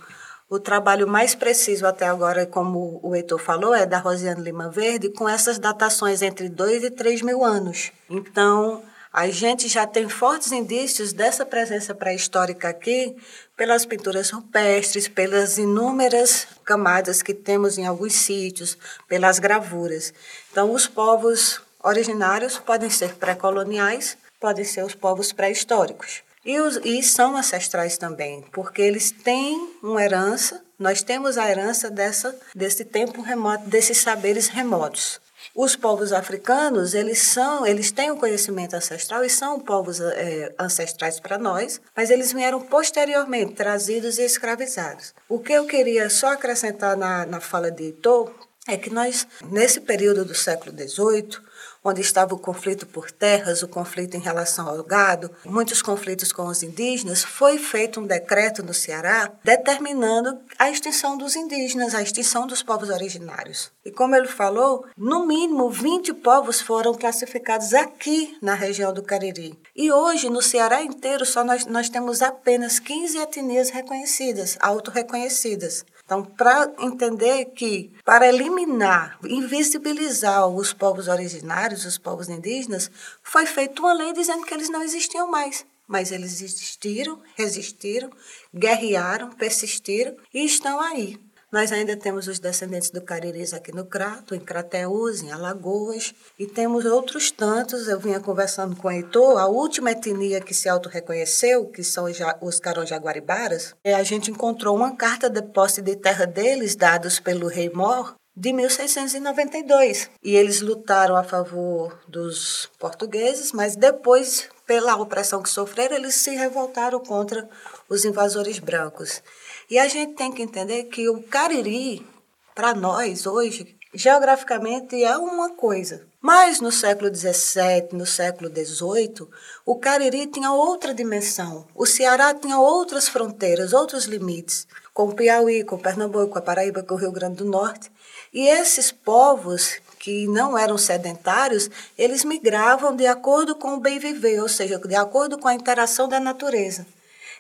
o 0.50 0.60
trabalho 0.60 1.08
mais 1.08 1.36
preciso 1.36 1.86
até 1.86 2.08
agora, 2.08 2.46
como 2.48 3.00
o 3.04 3.16
Heitor 3.16 3.40
falou, 3.40 3.74
é 3.74 3.86
da 3.86 4.00
Rosiane 4.00 4.42
Lima 4.42 4.70
Verde, 4.70 5.10
com 5.10 5.30
essas 5.30 5.60
datações 5.60 6.24
entre 6.24 6.50
2 6.50 6.86
e 6.86 6.92
3 6.92 7.22
mil 7.22 7.44
anos. 7.44 7.92
Então, 8.10 8.84
a 9.14 9.28
gente 9.30 9.68
já 9.68 9.86
tem 9.86 10.10
fortes 10.10 10.52
indícios 10.52 11.14
dessa 11.14 11.46
presença 11.46 11.94
pré-histórica 11.94 12.68
aqui 12.68 13.16
pelas 13.56 13.86
pinturas 13.86 14.30
rupestres, 14.30 15.08
pelas 15.08 15.58
inúmeras 15.58 16.48
camadas 16.64 17.22
que 17.22 17.34
temos 17.34 17.78
em 17.78 17.86
alguns 17.86 18.14
sítios, 18.14 18.78
pelas 19.08 19.40
gravuras. 19.40 20.14
Então, 20.52 20.72
os 20.72 20.88
povos 20.88 21.62
originários 21.84 22.58
podem 22.58 22.90
ser 22.90 23.16
pré-coloniais, 23.16 24.18
podem 24.40 24.66
ser 24.66 24.84
os 24.84 24.96
povos 24.96 25.32
pré-históricos. 25.32 26.24
E, 26.46 26.60
os, 26.60 26.78
e 26.84 27.02
são 27.02 27.38
ancestrais 27.38 27.98
também, 27.98 28.44
porque 28.52 28.82
eles 28.82 29.12
têm 29.12 29.78
uma 29.82 30.04
herança, 30.04 30.62
nós 30.78 31.02
temos 31.02 31.38
a 31.38 31.50
herança 31.50 31.90
dessa, 31.90 32.38
desse 32.54 32.84
tempo 32.84 33.22
remoto, 33.22 33.70
desses 33.70 34.00
saberes 34.00 34.48
remotos. 34.48 35.22
Os 35.56 35.76
povos 35.76 36.12
africanos, 36.12 36.94
eles 36.94 37.20
são, 37.20 37.66
eles 37.66 37.92
têm 37.92 38.12
um 38.12 38.18
conhecimento 38.18 38.76
ancestral 38.76 39.24
e 39.24 39.30
são 39.30 39.60
povos 39.60 40.00
é, 40.00 40.54
ancestrais 40.60 41.20
para 41.20 41.38
nós, 41.38 41.82
mas 41.96 42.10
eles 42.10 42.32
vieram 42.32 42.62
posteriormente 42.62 43.54
trazidos 43.54 44.18
e 44.18 44.24
escravizados. 44.24 45.14
O 45.28 45.40
que 45.40 45.54
eu 45.54 45.66
queria 45.66 46.10
só 46.10 46.34
acrescentar 46.34 46.98
na, 46.98 47.26
na 47.26 47.40
fala 47.40 47.72
de 47.72 47.84
Heitor 47.84 48.32
é 48.68 48.78
que 48.78 48.90
nós, 48.90 49.28
nesse 49.52 49.82
período 49.82 50.24
do 50.24 50.34
século 50.34 50.72
XVIII, 50.72 51.38
onde 51.84 52.02
estava 52.02 52.34
o 52.34 52.40
conflito 52.40 52.88
por 52.88 53.12
terras, 53.12 53.62
o 53.62 53.68
conflito 53.68 54.16
em 54.16 54.22
relação 54.22 54.68
ao 54.68 54.84
gado, 54.84 55.30
muitos 55.46 55.82
conflitos 55.82 56.32
com 56.32 56.46
os 56.46 56.64
indígenas, 56.64 57.24
foi 57.24 57.58
feito 57.58 58.00
um 58.00 58.08
decreto 58.08 58.64
no 58.64 58.74
Ceará 58.74 59.32
determinando 59.44 60.40
a 60.58 60.70
extinção 60.70 61.18
dos 61.18 61.36
indígenas, 61.36 61.94
a 61.94 62.02
extinção 62.02 62.48
dos 62.48 62.64
povos 62.64 62.90
originários. 62.90 63.72
E 63.84 63.92
como 63.92 64.16
ele 64.16 64.28
falou, 64.28 64.86
no 64.98 65.26
mínimo 65.26 65.70
20 65.70 66.14
povos 66.16 66.62
foram 66.62 66.94
classificados 66.94 67.74
aqui 67.74 68.38
na 68.42 68.54
região 68.54 68.94
do 68.94 69.04
Cariri. 69.04 69.60
E 69.76 69.92
hoje, 69.92 70.30
no 70.30 70.42
Ceará 70.42 70.82
inteiro, 70.82 71.26
só 71.26 71.44
nós, 71.44 71.66
nós 71.66 71.90
temos 71.90 72.22
apenas 72.22 72.80
15 72.80 73.18
etnias 73.18 73.70
reconhecidas, 73.70 74.58
autorreconhecidas. 74.60 75.84
Então, 76.06 76.24
para 76.24 76.72
entender 76.80 77.46
que, 77.56 77.92
para 78.04 78.28
eliminar, 78.28 79.18
invisibilizar 79.24 80.48
os 80.48 80.74
povos 80.74 81.08
originários, 81.08 81.86
os 81.86 81.98
povos 81.98 82.28
indígenas, 82.28 82.92
foi 83.22 83.46
feita 83.46 83.82
uma 83.82 83.94
lei 83.94 84.12
dizendo 84.12 84.46
que 84.46 84.54
eles 84.54 84.70
não 84.70 84.82
existiam 84.82 85.32
mais. 85.32 85.66
Mas 85.88 86.12
eles 86.12 86.42
existiram, 86.42 87.22
resistiram, 87.36 88.10
guerrearam, 88.54 89.30
persistiram 89.32 90.16
e 90.34 90.46
estão 90.46 90.80
aí. 90.80 91.20
Nós 91.54 91.72
ainda 91.72 91.96
temos 91.96 92.28
os 92.28 92.40
descendentes 92.40 92.90
do 92.90 93.00
Cariris 93.00 93.54
aqui 93.54 93.72
no 93.72 93.86
Crato, 93.86 94.34
em 94.34 94.40
Crateús, 94.40 95.22
em 95.22 95.32
Alagoas, 95.32 96.12
e 96.40 96.48
temos 96.48 96.84
outros 96.84 97.30
tantos. 97.30 97.88
Eu 97.88 98.00
vinha 98.00 98.20
conversando 98.20 98.76
com 98.76 98.88
o 98.88 98.92
Heitor, 98.92 99.38
a 99.38 99.46
última 99.46 99.92
etnia 99.92 100.42
que 100.42 100.52
se 100.52 100.68
auto-reconheceu, 100.68 101.68
que 101.68 101.84
são 101.84 102.06
os 102.42 102.60
Caronjaguaribaras, 102.60 103.76
a 103.86 104.02
gente 104.02 104.32
encontrou 104.32 104.76
uma 104.76 104.96
carta 104.96 105.30
de 105.30 105.44
posse 105.44 105.80
de 105.80 105.96
terra 105.96 106.26
deles, 106.26 106.76
dados 106.76 107.20
pelo 107.20 107.48
rei 107.48 107.70
Mor, 107.70 108.16
de 108.36 108.52
1692. 108.52 110.10
E 110.24 110.36
eles 110.36 110.60
lutaram 110.60 111.16
a 111.16 111.24
favor 111.24 112.00
dos 112.08 112.68
portugueses, 112.80 113.52
mas 113.52 113.76
depois, 113.76 114.50
pela 114.66 114.96
opressão 114.96 115.44
que 115.44 115.50
sofreram, 115.52 115.98
eles 115.98 116.16
se 116.16 116.32
revoltaram 116.32 117.00
contra 117.00 117.48
os 117.90 118.06
invasores 118.06 118.60
brancos. 118.60 119.22
E 119.70 119.78
a 119.78 119.88
gente 119.88 120.14
tem 120.16 120.32
que 120.32 120.42
entender 120.42 120.86
que 120.86 121.10
o 121.10 121.24
Cariri, 121.24 122.06
para 122.54 122.74
nós 122.74 123.26
hoje, 123.26 123.76
geograficamente 123.94 125.04
é 125.04 125.18
uma 125.18 125.52
coisa. 125.52 126.06
Mas 126.22 126.62
no 126.62 126.72
século 126.72 127.14
XVII, 127.14 127.90
no 127.92 128.06
século 128.06 128.50
XVIII, 128.50 129.28
o 129.66 129.76
Cariri 129.76 130.26
tinha 130.28 130.52
outra 130.52 130.94
dimensão. 130.94 131.68
O 131.76 131.86
Ceará 131.86 132.34
tinha 132.34 132.58
outras 132.58 133.10
fronteiras, 133.10 133.74
outros 133.74 134.06
limites, 134.06 134.66
com 134.94 135.10
o 135.10 135.14
Piauí, 135.14 135.64
com 135.64 135.76
o 135.76 135.80
Pernambuco, 135.80 136.30
com 136.30 136.40
a 136.40 136.42
Paraíba, 136.42 136.82
com 136.82 136.96
o 136.96 136.98
Rio 136.98 137.12
Grande 137.12 137.38
do 137.38 137.46
Norte. 137.46 137.92
E 138.34 138.48
esses 138.48 138.92
povos 138.92 139.82
que 140.00 140.28
não 140.28 140.58
eram 140.58 140.78
sedentários, 140.78 141.70
eles 141.98 142.24
migravam 142.24 142.96
de 142.96 143.06
acordo 143.06 143.56
com 143.56 143.76
o 143.76 143.80
bem 143.80 144.00
viver, 144.00 144.42
ou 144.42 144.50
seja, 144.50 144.78
de 144.78 144.96
acordo 144.96 145.38
com 145.38 145.48
a 145.48 145.54
interação 145.54 146.08
da 146.08 146.20
natureza. 146.20 146.86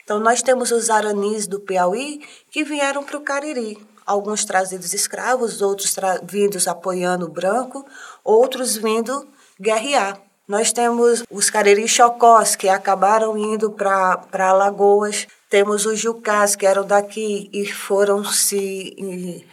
Então, 0.03 0.19
nós 0.19 0.41
temos 0.41 0.71
os 0.71 0.89
aranis 0.89 1.47
do 1.47 1.59
Piauí 1.59 2.21
que 2.51 2.63
vieram 2.63 3.03
para 3.03 3.17
o 3.17 3.21
Cariri, 3.21 3.77
alguns 4.05 4.43
trazidos 4.43 4.93
escravos, 4.93 5.61
outros 5.61 5.95
vindos 6.23 6.67
apoiando 6.67 7.25
o 7.25 7.31
branco, 7.31 7.85
outros 8.23 8.75
vindo 8.75 9.27
guerrear. 9.59 10.19
Nós 10.45 10.73
temos 10.73 11.23
os 11.31 11.49
cariri 11.49 11.87
chocós, 11.87 12.53
que 12.53 12.67
acabaram 12.67 13.37
indo 13.37 13.71
para 13.71 14.49
Alagoas. 14.49 15.25
Temos 15.49 15.85
os 15.85 15.97
jucás, 15.97 16.53
que 16.53 16.65
eram 16.65 16.85
daqui 16.85 17.49
e 17.53 17.65
foram 17.65 18.25
se, 18.25 19.45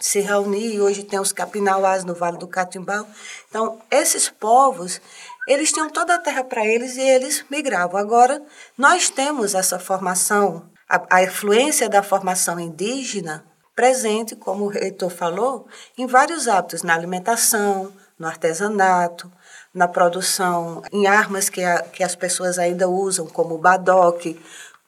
se 0.00 0.20
reunir. 0.20 0.80
Hoje 0.80 1.02
tem 1.02 1.18
os 1.18 1.32
capinauás 1.32 2.04
no 2.04 2.14
Vale 2.14 2.38
do 2.38 2.46
Catimbau. 2.46 3.04
Então, 3.48 3.80
esses 3.90 4.28
povos, 4.28 5.00
eles 5.46 5.72
tinham 5.72 5.88
toda 5.88 6.14
a 6.14 6.18
terra 6.18 6.44
para 6.44 6.64
eles 6.66 6.96
e 6.96 7.00
eles 7.00 7.44
migravam. 7.50 7.98
Agora, 7.98 8.42
nós 8.76 9.08
temos 9.08 9.54
essa 9.54 9.78
formação, 9.78 10.68
a, 10.88 11.16
a 11.16 11.22
influência 11.22 11.88
da 11.88 12.02
formação 12.02 12.58
indígena 12.58 13.44
presente, 13.74 14.34
como 14.34 14.64
o 14.64 14.68
reitor 14.68 15.10
falou, 15.10 15.66
em 15.98 16.06
vários 16.06 16.48
hábitos, 16.48 16.82
na 16.82 16.94
alimentação, 16.94 17.92
no 18.18 18.26
artesanato, 18.26 19.30
na 19.72 19.86
produção, 19.86 20.82
em 20.90 21.06
armas 21.06 21.50
que, 21.50 21.62
a, 21.62 21.82
que 21.82 22.02
as 22.02 22.16
pessoas 22.16 22.58
ainda 22.58 22.88
usam, 22.88 23.26
como 23.26 23.54
o 23.54 23.58
badoque, 23.58 24.40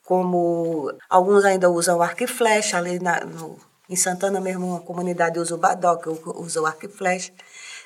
como 0.02 0.90
alguns 1.10 1.44
ainda 1.44 1.68
usam 1.68 2.00
arco 2.00 2.24
e 2.24 2.26
flecha, 2.26 2.78
ali 2.78 2.98
na, 2.98 3.20
no, 3.20 3.58
em 3.90 3.94
Santana 3.94 4.40
mesmo, 4.40 4.66
uma 4.66 4.80
comunidade 4.80 5.38
usa 5.38 5.54
o 5.54 5.58
badoque, 5.58 6.08
usa 6.08 6.62
o 6.62 6.66
arco 6.66 6.86
e 6.86 6.88
flecha. 6.88 7.30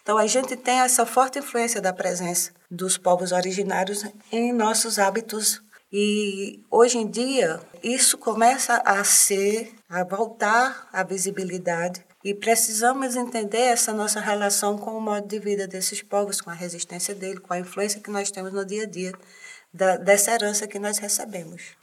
Então, 0.02 0.18
a 0.18 0.26
gente 0.26 0.56
tem 0.56 0.80
essa 0.80 1.06
forte 1.06 1.38
influência 1.38 1.80
da 1.80 1.92
presença 1.92 2.50
dos 2.70 2.98
povos 2.98 3.30
originários 3.30 4.04
em 4.32 4.52
nossos 4.52 4.98
hábitos. 4.98 5.62
E 5.92 6.60
hoje 6.70 6.98
em 6.98 7.06
dia, 7.06 7.60
isso 7.82 8.18
começa 8.18 8.82
a 8.84 9.04
ser, 9.04 9.72
a 9.88 10.02
voltar 10.02 10.88
à 10.92 11.04
visibilidade. 11.04 12.04
E 12.24 12.34
precisamos 12.34 13.14
entender 13.14 13.58
essa 13.60 13.92
nossa 13.92 14.20
relação 14.20 14.76
com 14.78 14.96
o 14.96 15.00
modo 15.00 15.26
de 15.26 15.38
vida 15.38 15.66
desses 15.68 16.02
povos, 16.02 16.40
com 16.40 16.50
a 16.50 16.54
resistência 16.54 17.14
dele, 17.14 17.40
com 17.40 17.52
a 17.52 17.58
influência 17.58 18.00
que 18.00 18.10
nós 18.10 18.30
temos 18.30 18.52
no 18.52 18.64
dia 18.64 18.84
a 18.84 18.86
dia, 18.86 19.12
da, 19.72 19.96
dessa 19.96 20.32
herança 20.32 20.66
que 20.66 20.78
nós 20.78 20.98
recebemos. 20.98 21.76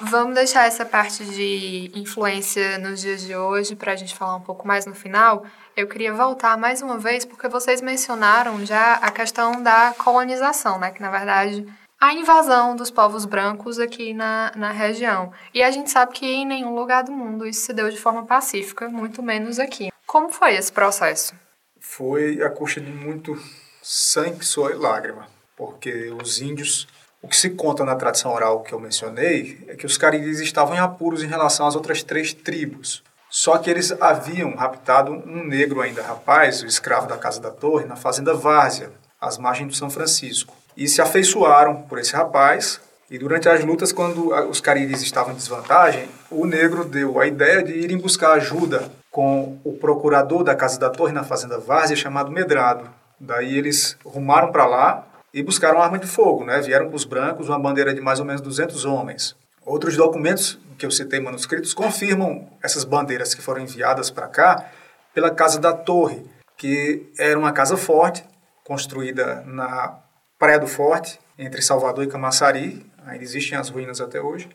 Vamos 0.00 0.34
deixar 0.34 0.66
essa 0.66 0.84
parte 0.84 1.24
de 1.24 1.90
influência 1.94 2.78
nos 2.78 3.00
dias 3.00 3.22
de 3.22 3.36
hoje 3.36 3.76
para 3.76 3.92
a 3.92 3.96
gente 3.96 4.14
falar 4.14 4.34
um 4.34 4.40
pouco 4.40 4.66
mais 4.66 4.86
no 4.86 4.94
final. 4.94 5.46
Eu 5.76 5.88
queria 5.88 6.14
voltar 6.14 6.56
mais 6.56 6.82
uma 6.82 6.98
vez 6.98 7.24
porque 7.24 7.48
vocês 7.48 7.80
mencionaram 7.80 8.64
já 8.64 8.94
a 8.94 9.10
questão 9.10 9.60
da 9.60 9.92
colonização, 9.98 10.78
né? 10.78 10.92
Que 10.92 11.02
na 11.02 11.10
verdade 11.10 11.66
a 12.00 12.12
invasão 12.12 12.76
dos 12.76 12.90
povos 12.90 13.24
brancos 13.24 13.78
aqui 13.78 14.14
na, 14.14 14.52
na 14.54 14.70
região. 14.70 15.32
E 15.52 15.62
a 15.62 15.70
gente 15.70 15.90
sabe 15.90 16.12
que 16.12 16.26
em 16.26 16.46
nenhum 16.46 16.74
lugar 16.74 17.02
do 17.02 17.10
mundo 17.10 17.46
isso 17.46 17.62
se 17.62 17.72
deu 17.72 17.90
de 17.90 17.96
forma 17.96 18.24
pacífica, 18.24 18.88
muito 18.88 19.22
menos 19.22 19.58
aqui. 19.58 19.90
Como 20.06 20.30
foi 20.30 20.54
esse 20.54 20.70
processo? 20.70 21.34
Foi 21.80 22.42
a 22.42 22.50
custa 22.50 22.80
de 22.80 22.92
muito 22.92 23.36
sangue, 23.82 24.44
suor 24.44 24.70
e 24.70 24.74
lágrima, 24.74 25.26
porque 25.56 26.10
os 26.22 26.40
índios 26.40 26.86
o 27.20 27.26
que 27.28 27.36
se 27.36 27.50
conta 27.50 27.84
na 27.84 27.96
tradição 27.96 28.32
oral 28.34 28.62
que 28.62 28.74
eu 28.74 28.78
mencionei 28.78 29.64
é 29.66 29.74
que 29.74 29.86
os 29.86 29.96
cariris 29.96 30.40
estavam 30.40 30.76
em 30.76 30.78
apuros 30.78 31.22
em 31.22 31.26
relação 31.26 31.66
às 31.66 31.74
outras 31.74 32.02
três 32.02 32.34
tribos. 32.34 33.02
Só 33.36 33.58
que 33.58 33.68
eles 33.68 33.90
haviam 34.00 34.54
raptado 34.54 35.10
um 35.10 35.42
negro 35.42 35.80
ainda 35.80 36.00
rapaz, 36.00 36.62
o 36.62 36.66
escravo 36.66 37.08
da 37.08 37.16
Casa 37.16 37.40
da 37.40 37.50
Torre, 37.50 37.84
na 37.84 37.96
fazenda 37.96 38.32
Várzea, 38.32 38.92
às 39.20 39.38
margens 39.38 39.70
do 39.70 39.74
São 39.74 39.90
Francisco. 39.90 40.54
E 40.76 40.86
se 40.86 41.02
afeiçoaram 41.02 41.82
por 41.82 41.98
esse 41.98 42.14
rapaz, 42.14 42.80
e 43.10 43.18
durante 43.18 43.48
as 43.48 43.64
lutas, 43.64 43.90
quando 43.90 44.32
os 44.48 44.60
cariris 44.60 45.02
estavam 45.02 45.32
em 45.32 45.36
desvantagem, 45.36 46.08
o 46.30 46.46
negro 46.46 46.84
deu 46.84 47.18
a 47.18 47.26
ideia 47.26 47.60
de 47.60 47.72
irem 47.72 47.98
buscar 47.98 48.34
ajuda 48.34 48.88
com 49.10 49.58
o 49.64 49.72
procurador 49.72 50.44
da 50.44 50.54
Casa 50.54 50.78
da 50.78 50.88
Torre 50.88 51.12
na 51.12 51.24
fazenda 51.24 51.58
Várzea, 51.58 51.96
chamado 51.96 52.30
Medrado. 52.30 52.88
Daí 53.18 53.58
eles 53.58 53.96
rumaram 54.04 54.52
para 54.52 54.64
lá 54.64 55.08
e 55.34 55.42
buscaram 55.42 55.82
arma 55.82 55.98
de 55.98 56.06
fogo, 56.06 56.44
né? 56.44 56.60
Vieram 56.60 56.88
os 56.94 57.04
brancos 57.04 57.48
uma 57.48 57.58
bandeira 57.58 57.92
de 57.92 58.00
mais 58.00 58.20
ou 58.20 58.24
menos 58.24 58.40
200 58.40 58.84
homens. 58.84 59.34
Outros 59.64 59.96
documentos 59.96 60.58
que 60.76 60.84
eu 60.84 60.90
citei 60.90 61.20
manuscritos 61.20 61.72
confirmam 61.72 62.48
essas 62.62 62.84
bandeiras 62.84 63.34
que 63.34 63.40
foram 63.40 63.62
enviadas 63.62 64.10
para 64.10 64.28
cá 64.28 64.70
pela 65.14 65.30
Casa 65.30 65.60
da 65.60 65.72
Torre, 65.72 66.24
que 66.56 67.10
era 67.18 67.38
uma 67.38 67.52
casa 67.52 67.76
forte, 67.76 68.24
construída 68.64 69.42
na 69.46 69.98
Praia 70.38 70.58
do 70.58 70.66
Forte, 70.66 71.18
entre 71.38 71.62
Salvador 71.62 72.04
e 72.04 72.08
Camaçari, 72.08 72.84
ainda 73.06 73.22
existem 73.22 73.56
as 73.56 73.68
ruínas 73.68 74.00
até 74.00 74.20
hoje. 74.20 74.48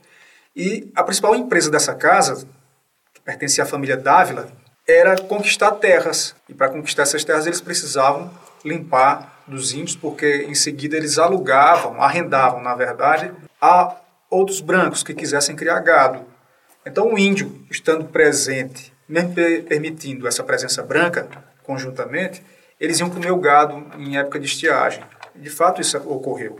E 0.56 0.92
a 0.96 1.04
principal 1.04 1.36
empresa 1.36 1.70
dessa 1.72 1.96
casa, 1.96 2.48
que 3.13 3.22
pertencia 3.22 3.63
à 3.63 3.68
família 3.68 3.98
Dávila, 3.98 4.50
era 4.88 5.16
conquistar 5.18 5.72
terras. 5.72 6.36
E 6.48 6.54
para 6.54 6.70
conquistar 6.70 7.04
essas 7.04 7.24
terras 7.24 7.46
eles 7.46 7.62
precisavam 7.62 8.32
limpar 8.66 9.44
dos 9.48 9.74
índios, 9.74 9.96
porque 9.96 10.46
em 10.48 10.56
seguida 10.56 10.98
eles 10.98 11.18
alugavam, 11.18 12.01
arrendavam, 12.01 12.62
na 12.62 12.75
verdade, 12.75 13.32
a 13.62 13.96
outros 14.29 14.62
brancos 14.62 15.03
que 15.03 15.13
quisessem 15.13 15.55
criar 15.55 15.79
gado. 15.79 16.25
Então 16.86 17.13
o 17.13 17.19
índio, 17.19 17.65
estando 17.69 18.05
presente, 18.05 18.93
mesmo 19.07 19.33
permitindo 19.67 20.27
essa 20.27 20.43
presença 20.43 20.83
branca 20.83 21.27
conjuntamente, 21.63 22.43
eles 22.79 23.00
iam 23.00 23.09
comer 23.09 23.31
o 23.31 23.38
gado 23.38 23.86
em 23.98 24.17
época 24.17 24.39
de 24.39 24.45
estiagem. 24.45 25.03
De 25.36 25.50
fato, 25.50 25.81
isso 25.81 25.98
ocorreu. 25.98 26.59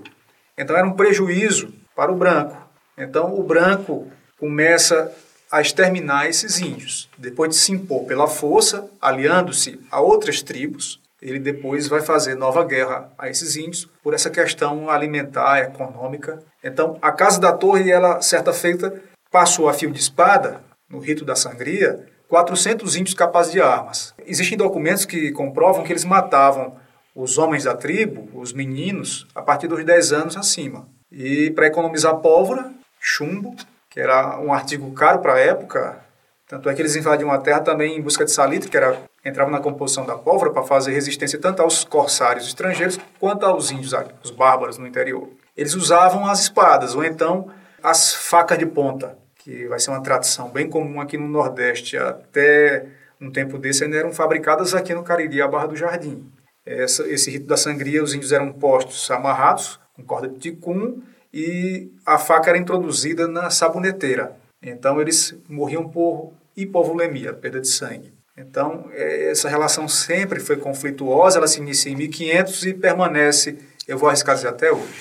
Então, 0.58 0.76
era 0.76 0.86
um 0.86 0.94
prejuízo 0.94 1.74
para 1.96 2.12
o 2.12 2.16
branco. 2.16 2.58
Então, 2.98 3.34
o 3.40 3.44
branco 3.44 4.12
começa 4.38 5.12
a 5.52 5.62
exterminar 5.62 6.28
esses 6.28 6.60
índios. 6.60 7.10
Depois 7.18 7.52
de 7.52 7.56
se 7.56 7.72
impor 7.72 8.04
pela 8.06 8.28
força, 8.28 8.90
aliando-se 9.02 9.80
a 9.90 10.00
outras 10.00 10.42
tribos, 10.42 10.99
ele 11.22 11.40
depois 11.40 11.88
vai 11.88 12.02
fazer 12.02 12.36
nova 12.36 12.64
guerra 12.64 13.12
a 13.18 13.30
esses 13.30 13.56
índios 13.56 13.90
por 14.02 14.14
essa 14.14 14.30
questão 14.30 14.90
alimentar, 14.90 15.60
econômica. 15.60 16.40
Então, 16.64 16.98
a 17.02 17.12
Casa 17.12 17.40
da 17.40 17.52
Torre, 17.52 17.92
ela, 17.92 18.22
certa 18.22 18.54
feita, 18.54 19.02
passou 19.32 19.68
a 19.68 19.74
fio 19.74 19.92
de 19.92 20.00
espada, 20.00 20.62
no 20.90 21.00
rito 21.00 21.24
da 21.24 21.36
sangria, 21.36 22.06
400 22.28 22.96
índios 22.96 23.14
capazes 23.14 23.52
de 23.52 23.62
armas. 23.62 24.14
Existem 24.26 24.58
documentos 24.58 25.06
que 25.06 25.32
comprovam 25.32 25.84
que 25.84 25.92
eles 25.92 26.06
matavam 26.06 26.76
os 27.16 27.38
homens 27.38 27.64
da 27.64 27.76
tribo, 27.76 28.30
os 28.34 28.54
meninos, 28.54 29.28
a 29.36 29.42
partir 29.42 29.68
dos 29.68 29.84
10 29.84 30.14
anos 30.14 30.38
acima. 30.38 30.88
E 31.12 31.52
para 31.52 31.68
economizar 31.68 32.16
pólvora, 32.18 32.72
chumbo, 33.00 33.56
que 33.90 34.00
era 34.00 34.40
um 34.40 34.54
artigo 34.54 34.92
caro 34.94 35.20
para 35.20 35.34
a 35.34 35.40
época, 35.40 36.00
tanto 36.48 36.70
é 36.70 36.74
que 36.74 36.82
eles 36.82 36.96
invadiam 36.96 37.32
a 37.32 37.40
terra 37.40 37.62
também 37.62 37.98
em 37.98 38.02
busca 38.02 38.24
de 38.24 38.32
salitre, 38.32 38.70
que 38.70 38.78
era 38.78 38.98
entrava 39.24 39.52
na 39.52 39.60
composição 39.60 40.06
da 40.06 40.18
pólvora 40.18 40.52
para 40.52 40.64
fazer 40.64 40.92
resistência 40.92 41.40
tanto 41.40 41.62
aos 41.62 41.84
corsários 41.84 42.48
estrangeiros 42.48 43.00
quanto 43.20 43.46
aos 43.46 43.72
índios, 43.72 43.94
os 44.24 44.32
bárbaros 44.32 44.78
no 44.78 44.88
interior. 44.88 45.30
Eles 45.56 45.76
usavam 45.76 46.26
as 46.26 46.42
espadas 46.42 46.96
ou 46.96 47.04
então 47.04 47.50
as 47.84 48.14
facas 48.14 48.58
de 48.58 48.66
ponta, 48.66 49.18
que 49.36 49.68
vai 49.68 49.80
ser 49.80 49.92
uma 49.92 50.02
tradição 50.02 50.50
bem 50.50 50.70
comum 50.70 51.02
aqui 51.02 51.18
no 51.18 51.28
Nordeste 51.28 51.98
até 51.98 52.86
um 53.20 53.30
tempo 53.30 53.58
desse 53.58 53.84
ainda 53.84 53.98
eram 53.98 54.14
fabricadas 54.14 54.74
aqui 54.74 54.94
no 54.94 55.04
Cariri, 55.04 55.42
a 55.42 55.48
Barra 55.48 55.68
do 55.68 55.76
Jardim. 55.76 56.26
Essa, 56.66 57.08
esse 57.08 57.30
rito 57.32 57.48
da 57.48 57.58
sangria, 57.58 58.04
os 58.04 58.14
índios 58.14 58.32
eram 58.32 58.54
postos 58.54 59.10
amarrados 59.12 59.80
com 59.94 60.04
corda 60.04 60.30
de 60.30 60.38
ticum 60.40 61.02
e 61.34 61.92
a 62.06 62.18
faca 62.18 62.50
era 62.50 62.58
introduzida 62.58 63.28
na 63.28 63.50
saboneteira. 63.50 64.36
Então 64.62 65.02
eles 65.02 65.36
morriam 65.50 65.90
por 65.90 66.32
hipovolemia, 66.56 67.34
perda 67.34 67.60
de 67.60 67.68
sangue. 67.68 68.14
Então 68.40 68.90
é, 68.94 69.32
essa 69.32 69.50
relação 69.50 69.88
sempre 69.88 70.40
foi 70.40 70.56
conflituosa, 70.56 71.38
ela 71.38 71.48
se 71.48 71.60
inicia 71.60 71.92
em 71.92 71.96
1500 71.96 72.66
e 72.66 72.74
permanece, 72.74 73.60
eu 73.86 73.98
vou 73.98 74.08
arriscar 74.08 74.36
dizer, 74.36 74.48
até 74.48 74.72
hoje. 74.72 74.94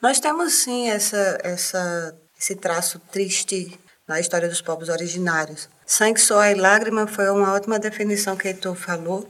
Nós 0.00 0.18
temos 0.18 0.54
sim 0.54 0.88
essa, 0.88 1.38
essa, 1.42 2.16
esse 2.40 2.56
traço 2.56 2.98
triste 3.12 3.78
na 4.06 4.18
história 4.18 4.48
dos 4.48 4.62
povos 4.62 4.88
originários. 4.88 5.68
Sangue, 5.84 6.20
suor 6.20 6.46
e 6.46 6.54
lágrima 6.54 7.06
foi 7.06 7.28
uma 7.28 7.52
ótima 7.52 7.78
definição 7.78 8.36
que 8.36 8.48
Heitor 8.48 8.74
falou. 8.74 9.28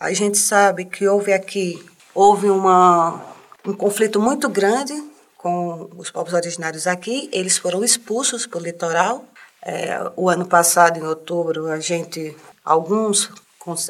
A 0.00 0.12
gente 0.12 0.38
sabe 0.38 0.86
que 0.86 1.06
houve 1.06 1.32
aqui, 1.32 1.84
houve 2.14 2.48
uma, 2.48 3.20
um 3.66 3.74
conflito 3.74 4.20
muito 4.20 4.48
grande 4.48 4.94
com 5.36 5.90
os 5.96 6.10
povos 6.10 6.32
originários 6.32 6.86
aqui. 6.86 7.28
Eles 7.32 7.58
foram 7.58 7.84
expulsos 7.84 8.46
para 8.46 8.58
o 8.58 8.62
litoral. 8.62 9.24
É, 9.68 9.98
o 10.14 10.30
ano 10.30 10.46
passado, 10.46 10.96
em 10.96 11.02
outubro, 11.02 11.66
a 11.66 11.80
gente, 11.80 12.36
alguns 12.64 13.28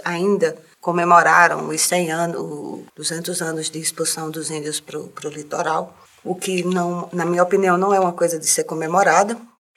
ainda 0.02 0.56
comemoraram 0.80 1.68
os 1.68 1.82
100 1.82 2.12
anos, 2.12 2.86
200 2.96 3.42
anos 3.42 3.68
de 3.68 3.78
expulsão 3.78 4.30
dos 4.30 4.50
índios 4.50 4.80
para 4.80 4.98
o 4.98 5.28
litoral, 5.28 5.94
o 6.24 6.34
que, 6.34 6.64
não, 6.64 7.10
na 7.12 7.26
minha 7.26 7.42
opinião, 7.42 7.76
não 7.76 7.92
é 7.92 8.00
uma 8.00 8.14
coisa 8.14 8.38
de 8.38 8.46
ser 8.46 8.64
comemorada. 8.64 9.36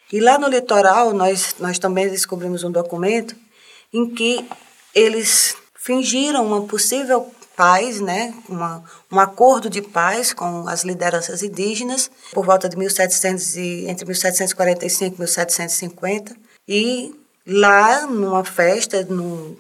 E 0.10 0.22
lá 0.22 0.38
no 0.38 0.48
litoral, 0.48 1.12
nós, 1.14 1.58
nós 1.60 1.78
também 1.78 2.10
descobrimos 2.10 2.64
um 2.64 2.72
documento 2.72 3.36
em 3.94 4.10
que 4.10 4.48
eles 4.96 5.58
fingiram 5.76 6.46
uma 6.46 6.62
possível 6.66 7.30
paz, 7.60 8.00
né, 8.00 8.34
uma, 8.48 8.82
um 9.12 9.20
acordo 9.20 9.70
de 9.70 9.82
paz 9.82 10.32
com 10.32 10.66
as 10.66 10.86
lideranças 10.86 11.44
indígenas 11.44 12.10
por 12.32 12.46
volta 12.46 12.70
de 12.70 12.78
1700 12.78 13.58
e, 13.58 13.86
entre 13.90 14.06
1745 14.06 15.16
e 15.16 15.20
1750 15.20 16.38
e 16.66 17.14
lá 17.46 18.08
numa 18.08 18.46
festa 18.46 19.04
no, 19.04 19.58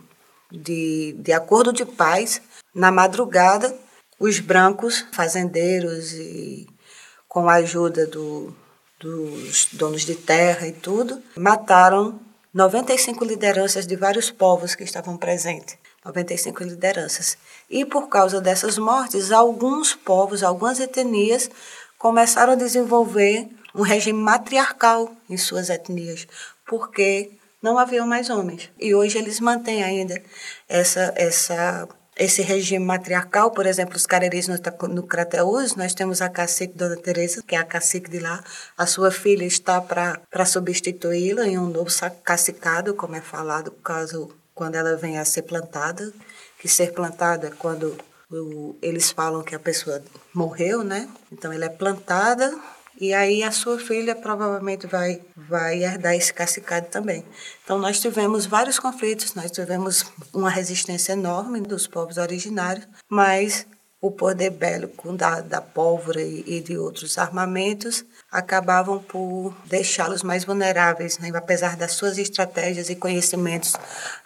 de, 0.50 1.14
de 1.20 1.34
acordo 1.34 1.74
de 1.74 1.84
paz 1.84 2.42
na 2.74 2.90
madrugada 2.90 3.76
os 4.18 4.40
brancos 4.40 5.06
fazendeiros 5.12 6.14
e 6.14 6.70
com 7.28 7.50
a 7.50 7.56
ajuda 7.56 8.08
do, 8.08 8.56
dos 8.98 9.68
donos 9.74 10.04
de 10.04 10.16
terra 10.16 10.66
e 10.66 10.72
tudo 10.72 11.22
mataram 11.36 12.18
95 12.54 13.26
lideranças 13.26 13.86
de 13.86 13.98
vários 13.98 14.32
povos 14.32 14.74
que 14.74 14.86
estavam 14.86 15.18
presentes 15.18 15.78
95 16.06 16.64
lideranças. 16.64 17.38
E 17.70 17.86
por 17.86 18.08
causa 18.08 18.40
dessas 18.40 18.78
mortes, 18.78 19.32
alguns 19.32 19.94
povos, 19.94 20.44
algumas 20.44 20.80
etnias 20.80 21.50
começaram 21.98 22.54
a 22.54 22.56
desenvolver 22.56 23.48
um 23.76 23.82
regime 23.82 24.20
matriarcal 24.20 25.12
em 25.30 25.38
suas 25.38 25.70
etnias, 25.70 26.28
porque 26.66 27.32
não 27.62 27.78
haviam 27.78 28.08
mais 28.08 28.30
homens. 28.30 28.70
E 28.80 28.96
hoje 28.96 29.18
eles 29.18 29.40
mantêm 29.40 29.84
ainda 29.84 30.22
essa, 30.68 31.14
essa, 31.16 31.88
esse 32.18 32.42
regime 32.42 32.84
matriarcal. 32.84 33.52
Por 33.52 33.66
exemplo, 33.66 33.96
os 33.96 34.06
careris 34.06 34.48
no, 34.48 34.58
no 34.88 35.04
Crateús, 35.04 35.76
nós 35.76 35.94
temos 35.94 36.22
a 36.22 36.30
cacique 36.30 36.78
Dona 36.78 36.96
Teresa, 36.96 37.44
que 37.46 37.56
é 37.56 37.60
a 37.60 37.66
cacique 37.66 38.10
de 38.10 38.20
lá. 38.20 38.42
A 38.78 38.86
sua 38.86 39.12
filha 39.12 39.44
está 39.44 39.82
para 39.82 40.46
substituí-la 40.46 41.46
em 41.46 41.58
um 41.58 41.68
novo 41.68 41.92
cacicado, 42.24 42.94
como 42.94 43.16
é 43.16 43.22
falado, 43.22 43.72
caso 43.84 44.34
quando 44.60 44.76
ela 44.76 44.98
vem 44.98 45.18
a 45.18 45.24
ser 45.24 45.44
plantada, 45.44 46.12
que 46.60 46.68
ser 46.68 46.92
plantada 46.92 47.48
é 47.48 47.52
quando 47.52 47.96
o, 48.30 48.76
eles 48.82 49.10
falam 49.10 49.42
que 49.42 49.56
a 49.56 49.60
pessoa 49.60 50.04
morreu, 50.34 50.84
né? 50.84 51.08
Então 51.32 51.54
ela 51.54 51.64
é 51.64 51.70
plantada 51.70 52.54
e 53.00 53.14
aí 53.14 53.42
a 53.42 53.54
sua 53.54 53.80
filha 53.80 54.14
provavelmente 54.18 54.86
vai 54.86 55.22
vai 55.34 55.82
herdar 55.82 56.14
esse 56.14 56.34
cacicado 56.34 56.88
também. 56.88 57.24
Então 57.64 57.80
nós 57.80 58.02
tivemos 58.02 58.46
vários 58.46 58.78
conflitos, 58.78 59.34
nós 59.34 59.50
tivemos 59.50 60.04
uma 60.34 60.50
resistência 60.50 61.14
enorme 61.14 61.62
dos 61.62 61.88
povos 61.88 62.18
originários, 62.18 62.86
mas 63.10 63.66
o 64.02 64.12
poder 64.12 64.50
bélico 64.50 65.14
da, 65.14 65.40
da 65.40 65.62
pólvora 65.62 66.22
e, 66.22 66.44
e 66.46 66.60
de 66.60 66.78
outros 66.78 67.18
armamentos 67.18 68.04
acabavam 68.32 69.00
por 69.00 69.56
deixá-los 69.66 70.24
mais 70.24 70.44
vulneráveis, 70.46 71.18
né? 71.18 71.32
apesar 71.34 71.76
das 71.76 71.94
suas 71.94 72.18
estratégias 72.18 72.90
e 72.90 72.96
conhecimentos 72.96 73.74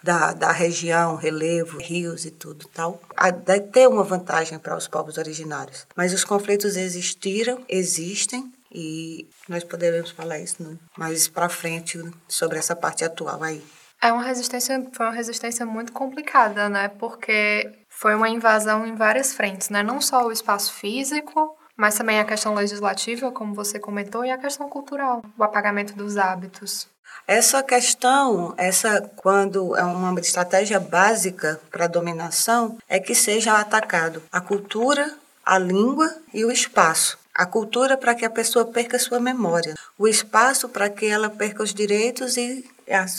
da, 0.02 0.32
da 0.32 0.52
região, 0.52 1.16
relevo, 1.16 1.78
rios 1.78 2.24
e 2.24 2.30
tudo 2.30 2.68
tal. 2.68 3.00
Deve 3.44 3.68
ter 3.68 3.88
uma 3.88 4.04
vantagem 4.04 4.58
para 4.58 4.76
os 4.76 4.86
povos 4.86 5.16
originários. 5.16 5.86
Mas 5.96 6.12
os 6.12 6.24
conflitos 6.24 6.76
existiram, 6.76 7.64
existem, 7.68 8.52
e 8.70 9.28
nós 9.48 9.64
poderemos 9.64 10.10
falar 10.10 10.38
isso 10.40 10.62
né? 10.62 10.76
mais 10.98 11.28
para 11.28 11.48
frente 11.48 11.98
sobre 12.28 12.58
essa 12.58 12.74
parte 12.74 13.04
atual 13.04 13.42
aí. 13.42 13.62
É 14.02 14.12
uma 14.12 14.22
resistência, 14.22 14.86
foi 14.92 15.06
uma 15.06 15.14
resistência 15.14 15.64
muito 15.64 15.92
complicada, 15.92 16.68
né? 16.68 16.88
Porque 16.88 17.72
foi 17.88 18.14
uma 18.14 18.28
invasão 18.28 18.86
em 18.86 18.94
várias 18.94 19.32
frentes, 19.32 19.70
né? 19.70 19.82
Não 19.82 19.98
só 19.98 20.26
o 20.26 20.32
espaço 20.32 20.74
físico, 20.74 21.56
mas 21.76 21.96
também 21.96 22.18
a 22.18 22.24
questão 22.24 22.54
legislativa, 22.54 23.30
como 23.30 23.54
você 23.54 23.78
comentou, 23.78 24.24
e 24.24 24.30
a 24.30 24.38
questão 24.38 24.68
cultural, 24.68 25.22
o 25.36 25.44
apagamento 25.44 25.94
dos 25.94 26.16
hábitos. 26.16 26.88
Essa 27.26 27.62
questão, 27.62 28.52
essa 28.56 29.00
quando 29.16 29.74
é 29.76 29.82
uma 29.82 30.18
estratégia 30.20 30.78
básica 30.78 31.58
para 31.70 31.86
a 31.86 31.88
dominação, 31.88 32.76
é 32.88 33.00
que 33.00 33.14
seja 33.14 33.58
atacado 33.58 34.22
a 34.30 34.40
cultura, 34.40 35.10
a 35.44 35.58
língua 35.58 36.14
e 36.34 36.44
o 36.44 36.50
espaço. 36.50 37.18
A 37.34 37.46
cultura 37.46 37.96
para 37.96 38.14
que 38.14 38.24
a 38.24 38.30
pessoa 38.30 38.66
perca 38.66 38.98
sua 38.98 39.18
memória, 39.18 39.74
o 39.98 40.06
espaço 40.06 40.68
para 40.68 40.88
que 40.88 41.06
ela 41.06 41.28
perca 41.28 41.62
os 41.62 41.74
direitos 41.74 42.36
e, 42.36 42.64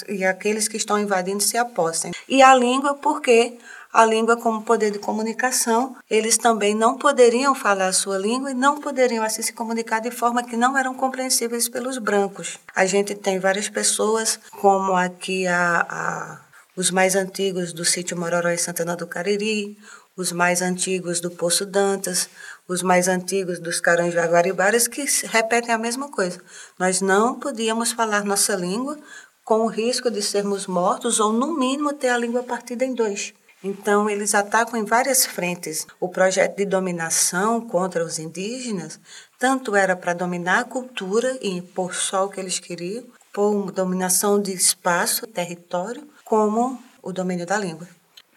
e 0.08 0.24
aqueles 0.24 0.68
que 0.68 0.78
estão 0.78 1.00
invadindo 1.00 1.44
se 1.44 1.58
apostem. 1.58 2.14
E 2.30 2.42
a 2.42 2.56
língua 2.56 2.94
porque 2.94 3.58
a 3.96 4.04
língua 4.06 4.36
como 4.36 4.62
poder 4.62 4.92
de 4.92 5.00
comunicação, 5.00 5.96
eles 6.10 6.38
também 6.38 6.76
não 6.76 6.98
poderiam 6.98 7.56
falar 7.56 7.88
a 7.88 7.94
sua 7.94 8.18
língua 8.18 8.52
e 8.52 8.54
não 8.54 8.82
poderiam 8.82 9.24
assim 9.24 9.42
se 9.42 9.54
comunicar 9.54 10.02
de 10.02 10.12
forma 10.12 10.44
que 10.44 10.58
não 10.58 10.78
eram 10.78 10.94
compreensíveis 10.94 11.70
pelos 11.70 11.98
brancos. 11.98 12.60
A 12.76 12.86
gente 12.86 13.16
tem 13.16 13.40
várias 13.40 13.70
pessoas, 13.70 14.38
como 14.60 14.98
aqui 14.98 15.48
a, 15.48 15.86
a 15.90 16.42
os 16.76 16.92
mais 16.92 17.16
antigos 17.16 17.72
do 17.72 17.86
sítio 17.86 18.20
Mororó 18.20 18.50
em 18.50 18.58
Santana 18.58 18.98
do 18.98 19.08
Cariri, 19.08 19.78
os 20.18 20.34
mais 20.34 20.62
antigos 20.62 21.22
do 21.22 21.32
Poço 21.32 21.66
Dantas, 21.66 22.28
os 22.68 22.84
mais 22.84 23.08
antigos 23.08 23.60
dos 23.60 23.80
Caranjaguaribaras, 23.80 24.90
que 24.90 25.06
repetem 25.28 25.74
a 25.74 25.78
mesma 25.78 26.12
coisa. 26.12 26.42
Nós 26.78 27.00
não 27.00 27.40
podíamos 27.40 27.94
falar 27.94 28.26
nossa 28.26 28.58
língua 28.58 29.00
com 29.46 29.62
o 29.62 29.68
risco 29.68 30.12
de 30.12 30.22
sermos 30.22 30.68
mortos 30.68 31.22
ou, 31.22 31.32
no 31.32 31.58
mínimo, 31.58 31.94
ter 31.94 32.10
a 32.10 32.18
língua 32.18 32.44
partida 32.44 32.84
em 32.84 32.94
dois. 32.94 33.34
Então, 33.68 34.08
eles 34.08 34.36
atacam 34.36 34.80
em 34.80 34.86
várias 34.86 35.26
frentes. 35.26 35.88
O 36.00 36.08
projeto 36.08 36.56
de 36.56 36.66
dominação 36.66 37.60
contra 37.60 38.06
os 38.06 38.20
indígenas 38.20 39.00
tanto 39.40 39.76
era 39.76 39.96
para 39.96 40.14
dominar 40.14 40.60
a 40.60 40.64
cultura 40.64 41.36
e 41.42 41.50
impor 41.50 41.96
só 41.96 42.26
o 42.26 42.30
que 42.30 42.40
eles 42.40 42.60
queriam, 42.60 43.04
por 43.34 43.72
dominação 43.72 44.40
de 44.40 44.54
espaço, 44.54 45.26
território, 45.26 46.08
como 46.24 46.80
o 47.02 47.12
domínio 47.12 47.48
da 47.48 47.58
língua. 47.58 47.88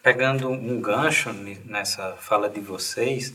pegando 0.01 0.49
um 0.49 0.81
gancho 0.81 1.31
nessa 1.63 2.13
fala 2.13 2.49
de 2.49 2.59
vocês, 2.59 3.31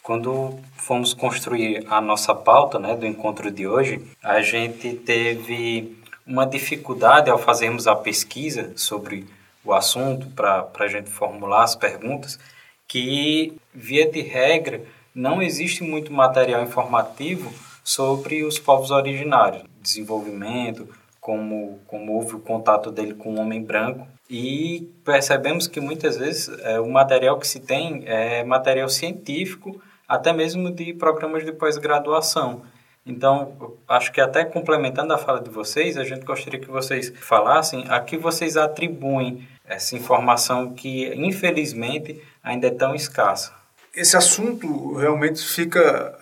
quando 0.00 0.60
fomos 0.76 1.12
construir 1.12 1.84
a 1.88 2.00
nossa 2.00 2.32
pauta 2.32 2.78
né, 2.78 2.94
do 2.94 3.04
encontro 3.04 3.50
de 3.50 3.66
hoje, 3.66 4.00
a 4.22 4.40
gente 4.42 4.94
teve 4.94 5.98
uma 6.24 6.46
dificuldade 6.46 7.28
ao 7.28 7.38
fazermos 7.38 7.88
a 7.88 7.96
pesquisa 7.96 8.72
sobre 8.76 9.26
o 9.64 9.72
assunto, 9.72 10.26
para 10.28 10.68
a 10.78 10.88
gente 10.88 11.10
formular 11.10 11.62
as 11.62 11.74
perguntas, 11.74 12.38
que, 12.86 13.56
via 13.72 14.10
de 14.10 14.20
regra, 14.20 14.82
não 15.14 15.42
existe 15.42 15.82
muito 15.82 16.12
material 16.12 16.62
informativo 16.62 17.52
sobre 17.84 18.44
os 18.44 18.58
povos 18.58 18.90
originários, 18.90 19.64
desenvolvimento, 19.80 20.88
como, 21.20 21.78
como 21.86 22.14
houve 22.14 22.34
o 22.36 22.40
contato 22.40 22.90
dele 22.90 23.14
com 23.14 23.34
o 23.34 23.40
homem 23.40 23.62
branco. 23.62 24.06
E 24.28 24.90
percebemos 25.04 25.68
que 25.68 25.80
muitas 25.80 26.16
vezes 26.16 26.48
é, 26.60 26.80
o 26.80 26.90
material 26.90 27.38
que 27.38 27.46
se 27.46 27.60
tem 27.60 28.02
é 28.06 28.42
material 28.42 28.88
científico, 28.88 29.80
até 30.08 30.32
mesmo 30.32 30.70
de 30.70 30.92
programas 30.94 31.44
de 31.44 31.52
pós-graduação. 31.52 32.62
Então, 33.04 33.76
acho 33.88 34.12
que 34.12 34.20
até 34.20 34.44
complementando 34.44 35.12
a 35.12 35.18
fala 35.18 35.40
de 35.40 35.50
vocês, 35.50 35.96
a 35.96 36.04
gente 36.04 36.24
gostaria 36.24 36.60
que 36.60 36.70
vocês 36.70 37.12
falassem 37.16 37.84
a 37.88 38.00
que 38.00 38.16
vocês 38.16 38.56
atribuem 38.56 39.48
essa 39.64 39.96
informação 39.96 40.72
que, 40.72 41.12
infelizmente, 41.14 42.22
ainda 42.42 42.68
é 42.68 42.70
tão 42.70 42.94
escassa. 42.94 43.52
Esse 43.94 44.16
assunto 44.16 44.94
realmente 44.94 45.44
fica 45.44 46.16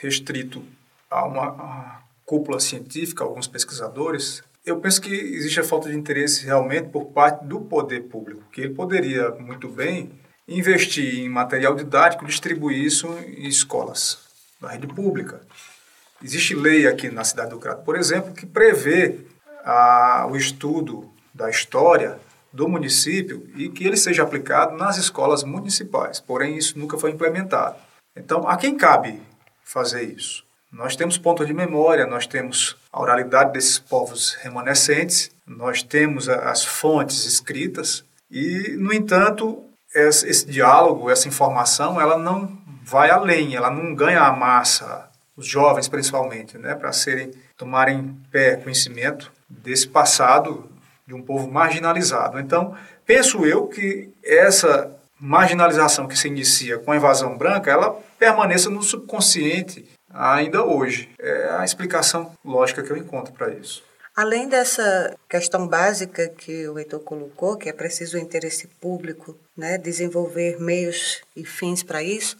restrito 0.00 0.64
a 1.10 1.24
uma 1.24 2.02
cúpula 2.24 2.58
científica, 2.58 3.22
alguns 3.22 3.46
pesquisadores. 3.46 4.42
Eu 4.64 4.78
penso 4.78 5.02
que 5.02 5.12
existe 5.12 5.60
a 5.60 5.64
falta 5.64 5.88
de 5.90 5.96
interesse 5.96 6.46
realmente 6.46 6.88
por 6.88 7.06
parte 7.06 7.44
do 7.44 7.60
poder 7.60 8.04
público, 8.04 8.42
que 8.50 8.62
ele 8.62 8.74
poderia 8.74 9.30
muito 9.32 9.68
bem 9.68 10.10
investir 10.48 11.20
em 11.20 11.28
material 11.28 11.74
didático, 11.74 12.26
distribuir 12.26 12.82
isso 12.82 13.06
em 13.26 13.46
escolas 13.46 14.18
da 14.60 14.70
rede 14.70 14.86
pública. 14.86 15.42
Existe 16.22 16.54
lei 16.54 16.86
aqui 16.86 17.10
na 17.10 17.24
cidade 17.24 17.50
do 17.50 17.58
Crato, 17.58 17.84
por 17.84 17.96
exemplo, 17.96 18.32
que 18.32 18.46
prevê 18.46 19.20
a, 19.64 20.26
o 20.30 20.36
estudo 20.36 21.10
da 21.34 21.50
história 21.50 22.18
do 22.52 22.68
município 22.68 23.48
e 23.56 23.68
que 23.68 23.84
ele 23.84 23.96
seja 23.96 24.22
aplicado 24.22 24.76
nas 24.76 24.98
escolas 24.98 25.42
municipais. 25.42 26.20
Porém, 26.20 26.56
isso 26.56 26.78
nunca 26.78 26.98
foi 26.98 27.10
implementado. 27.10 27.76
Então, 28.16 28.46
a 28.46 28.56
quem 28.56 28.76
cabe 28.76 29.20
fazer 29.64 30.02
isso? 30.02 30.44
Nós 30.70 30.96
temos 30.96 31.18
ponto 31.18 31.44
de 31.44 31.52
memória, 31.52 32.06
nós 32.06 32.26
temos 32.26 32.76
a 32.92 33.00
oralidade 33.00 33.52
desses 33.52 33.78
povos 33.78 34.34
remanescentes, 34.34 35.30
nós 35.46 35.82
temos 35.82 36.28
as 36.28 36.64
fontes 36.64 37.26
escritas 37.26 38.04
e, 38.30 38.76
no 38.78 38.92
entanto, 38.92 39.64
esse 39.94 40.46
diálogo, 40.46 41.10
essa 41.10 41.28
informação, 41.28 42.00
ela 42.00 42.16
não 42.16 42.58
vai 42.82 43.10
além, 43.10 43.54
ela 43.54 43.70
não 43.70 43.94
ganha 43.94 44.22
a 44.22 44.32
massa, 44.32 45.10
os 45.36 45.46
jovens 45.46 45.88
principalmente, 45.88 46.58
né, 46.58 46.74
para 46.74 46.92
serem 46.92 47.30
tomarem 47.56 48.16
pé 48.30 48.56
conhecimento 48.56 49.32
desse 49.48 49.88
passado 49.88 50.70
de 51.06 51.14
um 51.14 51.22
povo 51.22 51.50
marginalizado. 51.50 52.38
Então, 52.38 52.76
penso 53.04 53.44
eu 53.44 53.66
que 53.66 54.10
essa 54.22 54.90
marginalização 55.18 56.08
que 56.08 56.18
se 56.18 56.28
inicia 56.28 56.78
com 56.78 56.90
a 56.90 56.96
invasão 56.96 57.36
branca, 57.36 57.70
ela 57.70 57.96
permaneça 58.18 58.68
no 58.68 58.82
subconsciente 58.82 59.88
ainda 60.12 60.64
hoje. 60.64 61.08
É 61.18 61.50
a 61.58 61.64
explicação 61.64 62.32
lógica 62.44 62.82
que 62.82 62.90
eu 62.90 62.96
encontro 62.96 63.32
para 63.32 63.50
isso. 63.50 63.84
Além 64.14 64.46
dessa 64.46 65.16
questão 65.28 65.66
básica 65.66 66.28
que 66.28 66.68
o 66.68 66.78
Heitor 66.78 67.00
colocou, 67.00 67.56
que 67.56 67.70
é 67.70 67.72
preciso 67.72 68.18
o 68.18 68.20
interesse 68.20 68.66
público, 68.78 69.38
né, 69.56 69.78
desenvolver 69.78 70.60
meios 70.60 71.22
e 71.34 71.46
fins 71.46 71.82
para 71.82 72.02
isso, 72.02 72.36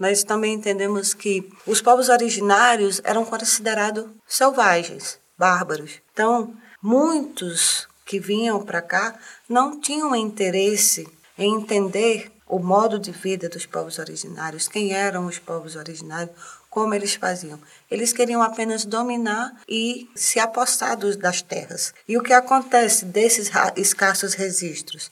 nós 0.00 0.24
também 0.24 0.54
entendemos 0.54 1.12
que 1.12 1.46
os 1.66 1.82
povos 1.82 2.08
originários 2.08 3.02
eram 3.04 3.22
considerados 3.22 4.06
selvagens, 4.26 5.20
bárbaros. 5.36 6.00
Então, 6.10 6.54
muitos 6.82 7.86
que 8.06 8.18
vinham 8.18 8.62
para 8.62 8.80
cá 8.80 9.18
não 9.46 9.78
tinham 9.78 10.16
interesse 10.16 11.06
em 11.36 11.54
entender 11.54 12.32
o 12.48 12.58
modo 12.58 12.98
de 12.98 13.12
vida 13.12 13.48
dos 13.48 13.66
povos 13.66 13.98
originários, 13.98 14.66
quem 14.66 14.92
eram 14.92 15.26
os 15.26 15.38
povos 15.38 15.76
originários, 15.76 16.34
como 16.70 16.94
eles 16.94 17.14
faziam. 17.14 17.60
Eles 17.90 18.12
queriam 18.12 18.42
apenas 18.42 18.84
dominar 18.84 19.52
e 19.68 20.08
se 20.14 20.40
apossar 20.40 20.96
das 20.96 21.42
terras. 21.42 21.92
E 22.08 22.16
o 22.16 22.22
que 22.22 22.32
acontece 22.32 23.04
desses 23.04 23.50
escassos 23.76 24.34
registros? 24.34 25.10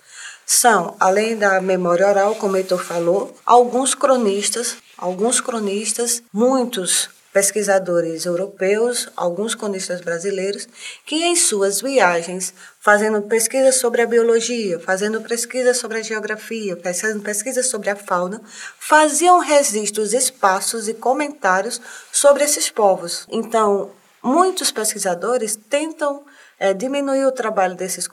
São, 0.50 0.96
além 0.98 1.36
da 1.36 1.60
memória 1.60 2.08
oral, 2.08 2.34
como 2.34 2.54
o 2.54 2.56
Heitor 2.56 2.82
falou, 2.82 3.36
alguns 3.44 3.94
cronistas, 3.94 4.78
alguns 4.96 5.42
cronistas, 5.42 6.22
muitos 6.32 7.10
pesquisadores 7.30 8.24
europeus, 8.24 9.10
alguns 9.14 9.54
cronistas 9.54 10.00
brasileiros, 10.00 10.66
que 11.04 11.16
em 11.22 11.36
suas 11.36 11.82
viagens, 11.82 12.54
fazendo 12.80 13.20
pesquisas 13.20 13.74
sobre 13.74 14.00
a 14.00 14.06
biologia, 14.06 14.80
fazendo 14.80 15.20
pesquisas 15.20 15.76
sobre 15.76 15.98
a 15.98 16.02
geografia, 16.02 16.78
fazendo 16.82 17.20
pesquisas 17.20 17.66
sobre 17.66 17.90
a 17.90 17.96
fauna, 17.96 18.40
faziam 18.78 19.40
registros 19.40 20.14
espaços 20.14 20.88
e 20.88 20.94
comentários 20.94 21.78
sobre 22.10 22.42
esses 22.44 22.70
povos. 22.70 23.26
Então, 23.30 23.90
muitos 24.22 24.72
pesquisadores 24.72 25.56
tentam 25.68 26.24
é, 26.58 26.74
diminuir 26.74 27.24
o 27.24 27.32
trabalho 27.32 27.74
desses 27.74 28.08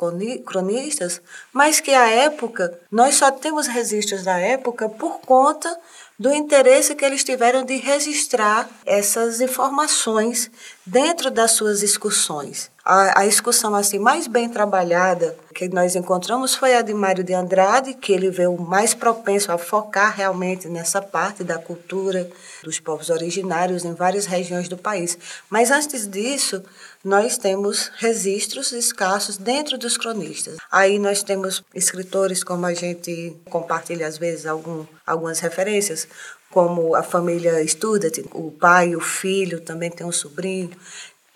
cronistas, 0.46 1.22
mas 1.52 1.80
que 1.80 1.92
à 1.92 2.08
época, 2.10 2.78
nós 2.92 3.16
só 3.16 3.32
temos 3.32 3.68
registros 3.68 4.24
da 4.24 4.38
época 4.38 4.88
por 4.88 5.20
conta 5.20 5.78
do 6.18 6.34
interesse 6.34 6.96
que 6.96 7.04
eles 7.04 7.24
tiveram 7.24 7.66
de 7.66 7.76
registrar 7.76 8.70
essas 8.86 9.42
informações 9.42 10.50
dentro 10.86 11.30
das 11.30 11.52
suas 11.52 11.84
excursões. 11.84 12.72
A, 12.86 13.22
a 13.22 13.26
excursão 13.26 13.76
assim 13.76 14.00
mais 14.00 14.26
bem 14.26 14.48
trabalhada 14.48 15.36
que 15.54 15.68
nós 15.68 15.96
encontramos 15.96 16.56
foi 16.56 16.76
a 16.76 16.82
de 16.82 16.94
Mário 16.94 17.24
de 17.24 17.34
Andrade, 17.34 17.96
que 17.96 18.14
ele 18.14 18.30
veio 18.30 18.56
mais 18.58 18.94
propenso 18.94 19.52
a 19.52 19.58
focar 19.58 20.16
realmente 20.16 20.70
nessa 20.70 21.02
parte 21.02 21.44
da 21.44 21.58
cultura 21.58 22.30
dos 22.64 22.80
povos 22.80 23.10
originários 23.10 23.84
em 23.84 23.94
várias 23.94 24.26
regiões 24.26 24.70
do 24.70 24.78
país. 24.78 25.18
Mas 25.50 25.72
antes 25.72 26.08
disso, 26.08 26.64
nós 27.06 27.38
temos 27.38 27.92
registros 27.98 28.72
escassos 28.72 29.38
dentro 29.38 29.78
dos 29.78 29.96
cronistas. 29.96 30.58
Aí 30.72 30.98
nós 30.98 31.22
temos 31.22 31.64
escritores, 31.76 32.44
como 32.44 32.66
a 32.66 32.74
gente 32.74 33.38
compartilha 33.48 34.08
às 34.08 34.18
vezes 34.18 34.48
algum, 34.48 34.84
algumas 35.06 35.40
referências, 35.40 36.08
como 36.50 36.96
a 36.96 37.04
família 37.04 37.66
Student, 37.68 38.26
o 38.34 38.50
pai, 38.50 38.96
o 38.96 39.00
filho, 39.00 39.62
também 39.62 39.92
tem 39.92 40.08
um 40.08 40.12
sobrinho, 40.12 40.72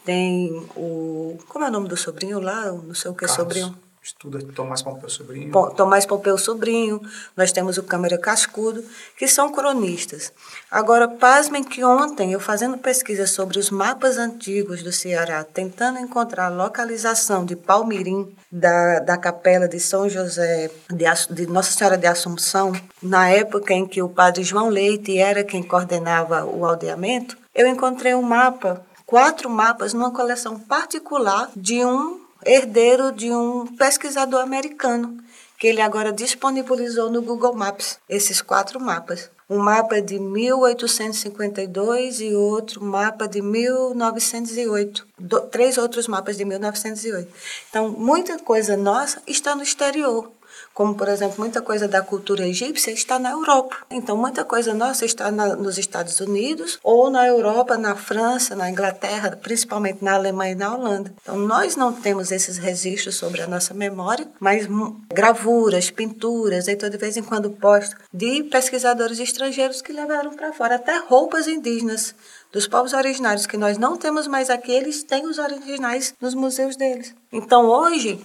tem 0.04 0.52
o. 0.76 1.38
Como 1.48 1.64
é 1.64 1.68
o 1.68 1.72
nome 1.72 1.88
do 1.88 1.96
sobrinho 1.96 2.40
lá? 2.40 2.72
Não 2.72 2.96
sei 2.96 3.12
o 3.12 3.14
que 3.14 3.26
é 3.26 3.28
sobrinho 3.28 3.78
estuda 4.02 4.40
Tomás 4.56 4.82
Pompeu 4.82 5.10
Sobrinho. 5.10 5.52
Tomás 5.76 6.06
Pompeu 6.06 6.38
Sobrinho, 6.38 7.02
nós 7.36 7.52
temos 7.52 7.78
o 7.78 7.84
Câmara 7.84 8.18
Cascudo, 8.18 8.84
que 9.18 9.28
são 9.28 9.52
cronistas. 9.52 10.32
Agora, 10.72 11.08
pasmem 11.08 11.64
que 11.64 11.84
ontem, 11.84 12.32
eu 12.32 12.40
fazendo 12.40 12.78
pesquisa 12.78 13.28
sobre 13.28 13.60
os 13.60 13.70
mapas 13.70 14.18
antigos 14.18 14.82
do 14.82 14.92
Ceará, 14.92 15.44
tentando 15.44 16.00
encontrar 16.00 16.46
a 16.46 16.50
localização 16.50 17.46
de 17.46 17.56
Palmirim, 17.56 18.34
da, 18.52 19.00
da 19.00 19.18
capela 19.18 19.68
de 19.68 19.80
São 19.80 20.10
José, 20.10 20.72
de, 20.90 21.06
de 21.34 21.48
Nossa 21.48 21.72
Senhora 21.72 21.98
de 21.98 22.08
Assunção, 22.08 22.74
na 23.02 23.30
época 23.30 23.74
em 23.74 23.86
que 23.86 24.02
o 24.02 24.10
padre 24.10 24.44
João 24.44 24.70
Leite 24.70 25.18
era 25.18 25.44
quem 25.44 25.62
coordenava 25.62 26.46
o 26.46 26.66
aldeamento, 26.66 27.38
eu 27.54 27.68
encontrei 27.68 28.16
um 28.16 28.22
mapa, 28.22 28.86
quatro 29.06 29.50
mapas, 29.50 29.94
numa 29.94 30.12
coleção 30.12 30.58
particular 30.58 31.52
de 31.56 31.84
um 31.84 32.29
herdeiro 32.46 33.12
de 33.12 33.32
um 33.32 33.68
pesquisador 33.68 34.42
americano, 34.42 35.18
que 35.58 35.68
ele 35.68 35.82
agora 35.82 36.12
disponibilizou 36.12 37.12
no 37.12 37.22
Google 37.22 37.54
Maps 37.54 38.00
esses 38.08 38.42
quatro 38.42 38.80
mapas. 38.80 39.30
Um 39.50 39.58
mapa 39.58 40.02
de 40.02 40.20
1852 40.20 42.22
e 42.22 42.36
outro 42.36 42.84
mapa 42.84 43.28
de 43.28 43.42
1908. 43.42 45.08
Do, 45.18 45.42
três 45.42 45.78
outros 45.78 46.08
mapas 46.08 46.38
de 46.38 46.46
1908. 46.46 47.28
Então, 47.70 47.90
muita 47.90 48.38
coisa 48.38 48.78
nossa 48.78 49.22
está 49.28 49.56
no 49.56 49.64
exterior 49.64 50.32
como 50.80 50.96
por 50.96 51.10
exemplo 51.10 51.36
muita 51.40 51.62
coisa 51.62 51.90
da 51.90 52.02
cultura 52.02 52.48
egípcia 52.48 52.92
está 52.92 53.20
na 53.20 53.32
Europa. 53.32 53.76
Então 53.92 54.16
muita 54.16 54.46
coisa 54.46 54.74
nossa 54.74 55.04
está 55.04 55.30
na, 55.30 55.54
nos 55.54 55.78
Estados 55.78 56.22
Unidos 56.22 56.80
ou 56.82 57.10
na 57.10 57.28
Europa, 57.28 57.78
na 57.78 57.98
França, 57.98 58.56
na 58.56 58.72
Inglaterra, 58.72 59.38
principalmente 59.42 60.02
na 60.02 60.14
Alemanha 60.14 60.54
e 60.54 60.56
na 60.56 60.74
Holanda. 60.74 61.14
Então 61.22 61.38
nós 61.38 61.76
não 61.76 61.92
temos 61.92 62.32
esses 62.32 62.58
registros 62.58 63.16
sobre 63.16 63.42
a 63.42 63.48
nossa 63.48 63.74
memória, 63.74 64.26
mas 64.40 64.70
gravuras, 65.14 65.92
pinturas, 65.92 66.70
então 66.70 66.90
de 66.90 66.96
vez 66.96 67.18
em 67.18 67.24
quando 67.24 67.50
posto 67.50 67.98
de 68.14 68.44
pesquisadores 68.44 69.20
estrangeiros 69.20 69.82
que 69.82 69.92
levaram 69.92 70.34
para 70.34 70.54
fora 70.54 70.76
até 70.76 70.98
roupas 70.98 71.46
indígenas 71.46 72.16
dos 72.52 72.68
povos 72.68 72.94
originários 72.94 73.46
que 73.46 73.58
nós 73.58 73.78
não 73.78 73.98
temos 73.98 74.28
mais 74.28 74.50
aqui, 74.50 74.72
eles 74.72 75.04
têm 75.04 75.26
os 75.26 75.38
originais 75.38 76.14
nos 76.20 76.34
museus 76.34 76.76
deles. 76.76 77.14
Então, 77.32 77.66
hoje, 77.66 78.20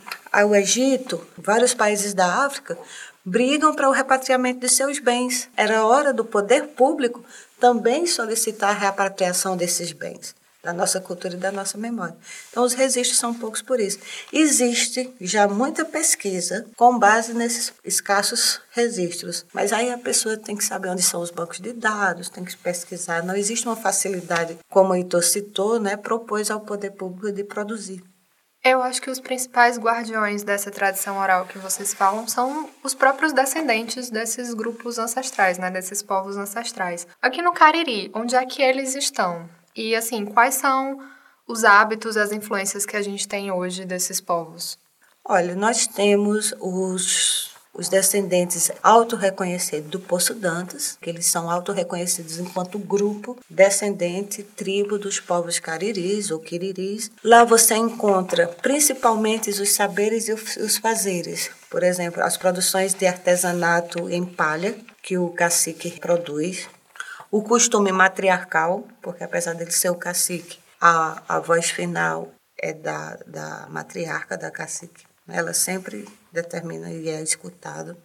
o 0.46 0.54
Egito, 0.54 1.20
vários 1.36 1.74
países 1.74 2.14
da 2.14 2.44
África, 2.44 2.78
brigam 3.24 3.74
para 3.74 3.88
o 3.88 3.92
repatriamento 3.92 4.60
de 4.60 4.68
seus 4.68 4.98
bens. 4.98 5.48
Era 5.56 5.84
hora 5.84 6.12
do 6.12 6.24
poder 6.24 6.68
público 6.68 7.24
também 7.58 8.06
solicitar 8.06 8.70
a 8.70 8.78
repatriação 8.78 9.56
desses 9.56 9.92
bens 9.92 10.34
da 10.64 10.72
nossa 10.72 11.00
cultura 11.00 11.34
e 11.34 11.38
da 11.38 11.52
nossa 11.52 11.76
memória. 11.76 12.16
Então, 12.50 12.64
os 12.64 12.72
registros 12.72 13.18
são 13.18 13.34
poucos 13.34 13.60
por 13.60 13.78
isso. 13.78 13.98
Existe 14.32 15.14
já 15.20 15.46
muita 15.46 15.84
pesquisa 15.84 16.66
com 16.76 16.98
base 16.98 17.34
nesses 17.34 17.72
escassos 17.84 18.60
registros, 18.70 19.44
mas 19.52 19.72
aí 19.72 19.92
a 19.92 19.98
pessoa 19.98 20.36
tem 20.36 20.56
que 20.56 20.64
saber 20.64 20.88
onde 20.88 21.02
são 21.02 21.20
os 21.20 21.30
bancos 21.30 21.60
de 21.60 21.72
dados, 21.72 22.30
tem 22.30 22.44
que 22.44 22.56
pesquisar. 22.56 23.22
Não 23.22 23.36
existe 23.36 23.66
uma 23.66 23.76
facilidade, 23.76 24.58
como 24.70 24.92
o 24.92 24.96
Heitor 24.96 25.22
citou, 25.22 25.78
né, 25.78 25.96
propôs 25.96 26.50
ao 26.50 26.60
poder 26.60 26.92
público 26.92 27.30
de 27.30 27.44
produzir. 27.44 28.02
Eu 28.64 28.80
acho 28.82 29.02
que 29.02 29.10
os 29.10 29.20
principais 29.20 29.78
guardiões 29.78 30.42
dessa 30.42 30.70
tradição 30.70 31.18
oral 31.18 31.44
que 31.44 31.58
vocês 31.58 31.92
falam 31.92 32.26
são 32.26 32.70
os 32.82 32.94
próprios 32.94 33.30
descendentes 33.30 34.08
desses 34.08 34.54
grupos 34.54 34.98
ancestrais, 34.98 35.58
né, 35.58 35.70
desses 35.70 36.02
povos 36.02 36.38
ancestrais. 36.38 37.06
Aqui 37.20 37.42
no 37.42 37.52
Cariri, 37.52 38.10
onde 38.14 38.34
é 38.34 38.46
que 38.46 38.62
eles 38.62 38.94
estão? 38.94 39.46
E 39.76 39.94
assim, 39.94 40.24
quais 40.24 40.54
são 40.54 40.98
os 41.46 41.64
hábitos, 41.64 42.16
as 42.16 42.32
influências 42.32 42.86
que 42.86 42.96
a 42.96 43.02
gente 43.02 43.26
tem 43.26 43.50
hoje 43.50 43.84
desses 43.84 44.20
povos? 44.20 44.78
Olha, 45.24 45.54
nós 45.56 45.86
temos 45.86 46.54
os, 46.60 47.50
os 47.72 47.88
descendentes 47.88 48.70
autorreconhecidos 48.82 49.90
do 49.90 49.98
Poço 49.98 50.34
Dantas, 50.34 50.96
que 51.00 51.10
eles 51.10 51.26
são 51.26 51.50
autorreconhecidos 51.50 52.38
enquanto 52.38 52.78
grupo 52.78 53.36
descendente, 53.50 54.42
tribo 54.42 54.98
dos 54.98 55.18
povos 55.18 55.58
cariris 55.58 56.30
ou 56.30 56.38
quiriris. 56.38 57.10
Lá 57.22 57.42
você 57.42 57.74
encontra 57.74 58.46
principalmente 58.46 59.50
os 59.50 59.70
saberes 59.70 60.28
e 60.28 60.32
os 60.32 60.76
fazeres. 60.76 61.50
Por 61.68 61.82
exemplo, 61.82 62.22
as 62.22 62.36
produções 62.36 62.94
de 62.94 63.06
artesanato 63.06 64.08
em 64.08 64.24
palha, 64.24 64.76
que 65.02 65.18
o 65.18 65.30
cacique 65.30 65.98
produz, 65.98 66.68
o 67.36 67.42
costume 67.42 67.90
matriarcal, 67.90 68.86
porque 69.02 69.24
apesar 69.24 69.54
dele 69.56 69.72
ser 69.72 69.90
o 69.90 69.96
cacique, 69.96 70.60
a, 70.80 71.20
a 71.26 71.40
voz 71.40 71.68
final 71.68 72.30
é 72.56 72.72
da, 72.72 73.18
da 73.26 73.66
matriarca, 73.68 74.38
da 74.38 74.52
cacique. 74.52 75.04
Ela 75.26 75.52
sempre 75.52 76.06
determina 76.30 76.92
e 76.92 77.08
é 77.08 77.20
escutado. 77.20 77.96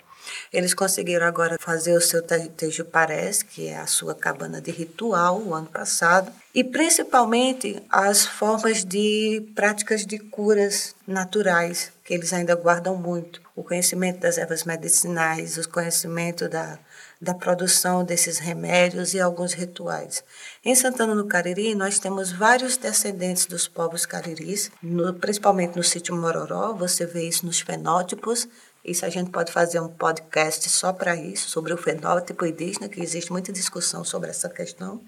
Eles 0.52 0.74
conseguiram 0.74 1.26
agora 1.26 1.58
fazer 1.60 1.94
o 1.96 2.02
seu 2.02 2.22
Tejuparés, 2.22 3.44
que 3.44 3.68
é 3.68 3.78
a 3.78 3.88
sua 3.88 4.16
cabana 4.16 4.62
de 4.62 4.72
ritual, 4.72 5.42
o 5.42 5.54
ano 5.54 5.68
passado, 5.68 6.32
e 6.54 6.64
principalmente 6.64 7.82
as 7.90 8.26
formas 8.26 8.84
de 8.84 9.44
práticas 9.56 10.06
de 10.06 10.18
curas 10.18 10.96
naturais, 11.08 11.92
que 12.04 12.14
eles 12.14 12.34
ainda 12.34 12.56
guardam 12.56 12.96
muito. 12.96 13.42
O 13.56 13.64
conhecimento 13.64 14.20
das 14.20 14.38
ervas 14.38 14.64
medicinais, 14.64 15.58
o 15.58 15.70
conhecimento 15.70 16.50
da, 16.50 16.80
da 17.22 17.34
produção 17.34 18.04
desses 18.04 18.40
remédios 18.40 19.14
e 19.14 19.20
alguns 19.20 19.54
rituais. 19.54 20.24
Em 20.64 20.74
Santana 20.74 21.14
do 21.14 21.26
Cariri, 21.26 21.76
nós 21.76 22.00
temos 22.00 22.32
vários 22.32 22.78
descendentes 22.78 23.46
dos 23.46 23.68
povos 23.68 24.06
cariris, 24.06 24.72
no, 24.82 25.14
principalmente 25.14 25.76
no 25.76 25.84
sítio 25.84 26.16
Mororó, 26.16 26.74
você 26.74 27.06
vê 27.06 27.28
isso 27.28 27.46
nos 27.46 27.60
fenótipos. 27.60 28.48
Isso 28.90 29.06
a 29.06 29.10
gente 29.10 29.30
pode 29.30 29.52
fazer 29.52 29.80
um 29.80 29.88
podcast 29.88 30.68
só 30.70 30.92
para 30.92 31.16
isso, 31.16 31.50
sobre 31.50 31.74
o 31.74 31.78
fenótipo 31.78 32.46
indígena, 32.46 32.90
que 32.90 33.02
existe 33.02 33.32
muita 33.32 33.52
discussão 33.52 34.04
sobre 34.04 34.30
essa 34.30 34.50
questão. 34.50 35.02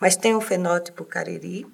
Mas 0.00 0.16
tem 0.16 0.34
o 0.34 0.40
fenótipo 0.40 1.04
cariri, 1.04 1.66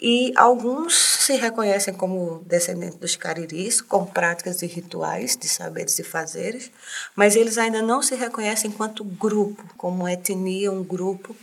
e 0.00 0.32
alguns 0.36 0.94
se 0.94 1.34
reconhecem 1.36 1.94
como 1.94 2.44
descendentes 2.46 2.98
dos 2.98 3.16
cariris, 3.16 3.80
com 3.80 4.04
práticas 4.04 4.60
e 4.60 4.66
rituais 4.66 5.36
de 5.36 5.48
saberes 5.48 5.98
e 5.98 6.04
fazeres, 6.04 6.70
mas 7.14 7.34
eles 7.34 7.56
ainda 7.56 7.80
não 7.80 8.02
se 8.02 8.14
reconhecem 8.14 8.70
enquanto 8.70 9.02
grupo, 9.02 9.64
como 9.78 10.06
etnia, 10.06 10.70
um 10.70 10.84
grupo 10.84 11.34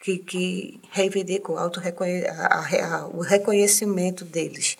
que, 0.00 0.18
que 0.18 0.80
reivindica 0.90 1.52
o, 1.52 1.58
auto 1.58 1.80
o 3.12 3.20
reconhecimento 3.20 4.24
deles. 4.24 4.76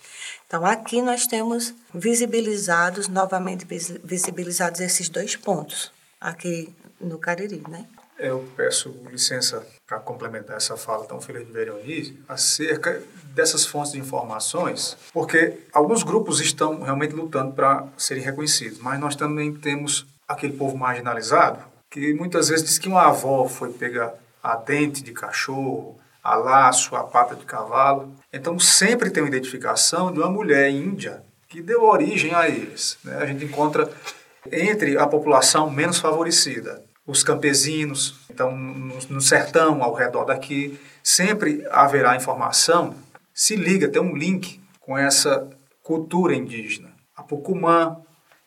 Então, 0.47 0.65
aqui 0.65 1.03
nós 1.03 1.27
temos 1.27 1.75
visibilizados, 1.93 3.09
novamente 3.09 3.67
visibilizados 4.05 4.81
esses 4.81 5.09
dois 5.09 5.35
pontos, 5.35 5.93
aqui 6.21 6.73
no 7.01 7.19
Cariri, 7.19 7.63
né? 7.69 7.85
Eu 8.19 8.49
peço 8.57 8.95
licença 9.11 9.67
para 9.87 9.99
complementar 9.99 10.57
essa 10.57 10.77
fala 10.77 11.05
tão 11.05 11.21
feliz 11.21 11.47
de 11.47 11.53
Veronice 11.53 12.19
acerca 12.27 13.03
dessas 13.35 13.67
fontes 13.67 13.93
de 13.93 13.99
informações, 13.99 14.97
porque 15.13 15.59
alguns 15.73 16.03
grupos 16.03 16.41
estão 16.41 16.81
realmente 16.81 17.15
lutando 17.15 17.53
para 17.53 17.87
serem 17.99 18.23
reconhecidos, 18.23 18.79
mas 18.79 18.99
nós 18.99 19.17
também 19.17 19.53
temos 19.55 20.07
aquele 20.27 20.57
povo 20.57 20.79
marginalizado 20.79 21.63
que 21.91 22.15
muitas 22.15 22.49
vezes 22.49 22.65
diz 22.65 22.79
que 22.79 22.89
uma 22.89 23.09
avó 23.09 23.47
foi 23.49 23.73
pegar 23.73 24.15
a 24.43 24.57
dente 24.57 25.03
de 25.03 25.13
cachorro, 25.13 25.99
a 26.23 26.35
laço, 26.35 26.97
a 26.97 27.05
pata 27.05 27.37
de 27.37 27.45
cavalo. 27.45 28.13
Então 28.37 28.59
sempre 28.59 29.11
tem 29.11 29.23
uma 29.23 29.29
identificação 29.29 30.13
de 30.13 30.19
uma 30.19 30.31
mulher 30.31 30.71
índia 30.71 31.23
que 31.49 31.61
deu 31.61 31.85
origem 31.85 32.35
a 32.35 32.49
eles. 32.49 32.99
Né? 33.05 33.17
A 33.17 33.27
gente 33.27 33.45
encontra 33.45 33.91
entre 34.53 34.97
a 34.99 35.07
população 35.07 35.71
menos 35.71 35.99
favorecida 35.99 36.85
os 37.07 37.23
campesinos. 37.23 38.19
Então, 38.29 38.57
no, 38.57 39.21
sertão, 39.21 39.83
ao 39.83 39.95
redor 39.95 40.25
daqui, 40.25 40.79
sempre 41.03 41.65
haverá 41.71 42.17
informação. 42.17 42.95
Se 43.33 43.55
liga, 43.55 43.89
tem 43.89 44.03
um 44.03 44.17
link 44.17 44.61
com 44.81 44.99
essa 44.99 45.49
cultura 45.83 46.35
indígena. 46.35 46.91
A 47.15 47.23
Pucumã, 47.23 47.97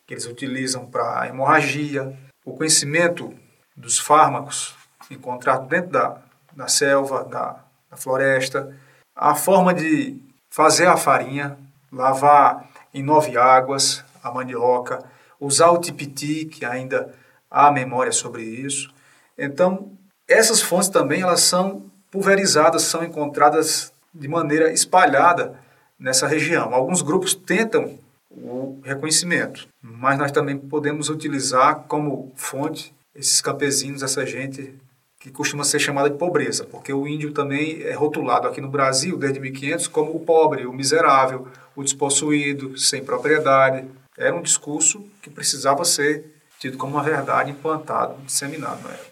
que 0.06 0.14
eles 0.14 0.26
utilizam 0.26 0.86
para 0.86 1.28
hemorragia, 1.28 2.18
o 2.44 2.54
conhecimento 2.54 3.34
dos 3.76 3.98
fármacos 3.98 4.76
encontrados 5.10 5.68
dentro 5.70 5.92
da, 5.92 6.22
da 6.54 6.68
selva, 6.68 7.24
da, 7.24 7.64
da 7.90 7.98
floresta, 7.98 8.76
a 9.20 9.36
forma 9.36 9.74
de 9.74 10.16
fazer 10.50 10.88
a 10.88 10.96
farinha, 10.96 11.58
lavar 11.92 12.70
em 12.94 13.04
nove 13.04 13.38
águas 13.38 14.04
a 14.24 14.32
mandioca, 14.32 15.04
usar 15.38 15.72
o 15.72 15.78
tipiti, 15.78 16.46
que 16.46 16.64
ainda 16.64 17.14
há 17.52 17.70
memória 17.70 18.14
sobre 18.14 18.44
isso. 18.44 18.90
Então, 19.38 19.92
essas 20.26 20.62
fontes 20.62 20.88
também 20.88 21.22
elas 21.22 21.42
são 21.42 21.84
pulverizadas, 22.10 22.84
são 22.84 23.04
encontradas 23.04 23.92
de 24.14 24.28
maneira 24.28 24.72
espalhada 24.72 25.60
nessa 26.00 26.26
região. 26.26 26.74
Alguns 26.74 27.02
grupos 27.02 27.36
tentam 27.36 28.00
o 28.32 28.80
reconhecimento, 28.84 29.68
mas 29.82 30.18
nós 30.18 30.32
também 30.32 30.58
podemos 30.58 31.10
utilizar 31.10 31.84
como 31.90 32.32
fonte 32.36 32.94
esses 33.14 33.42
campesinos, 33.42 34.02
essa 34.02 34.26
gente 34.26 34.74
que 35.20 35.30
costuma 35.30 35.66
ser 35.66 35.80
chamada 35.80 36.10
de 36.10 36.18
pobreza, 36.18 36.64
porque 36.64 36.94
o 36.94 37.06
índio 37.06 37.34
também 37.34 37.84
é 37.84 37.94
rotulado 37.94 38.48
aqui 38.48 38.62
no 38.62 38.70
Brasil 38.70 39.18
desde 39.18 39.40
1500 39.40 39.88
como 39.90 40.16
o 40.16 40.22
pobre, 40.22 40.66
o 40.66 40.72
miserável, 40.72 41.46
o 41.76 41.84
despossuído, 41.84 42.78
sem 42.78 43.04
propriedade. 43.04 43.86
Era 44.18 44.34
um 44.34 44.42
discurso 44.42 45.06
que 45.22 45.30
precisava 45.30 45.84
ser 45.84 46.24
tido 46.58 46.78
como 46.78 46.94
uma 46.94 47.04
verdade 47.04 47.52
implantado, 47.52 48.16
disseminado 48.26 48.82
na 48.82 48.94
época. 48.94 49.10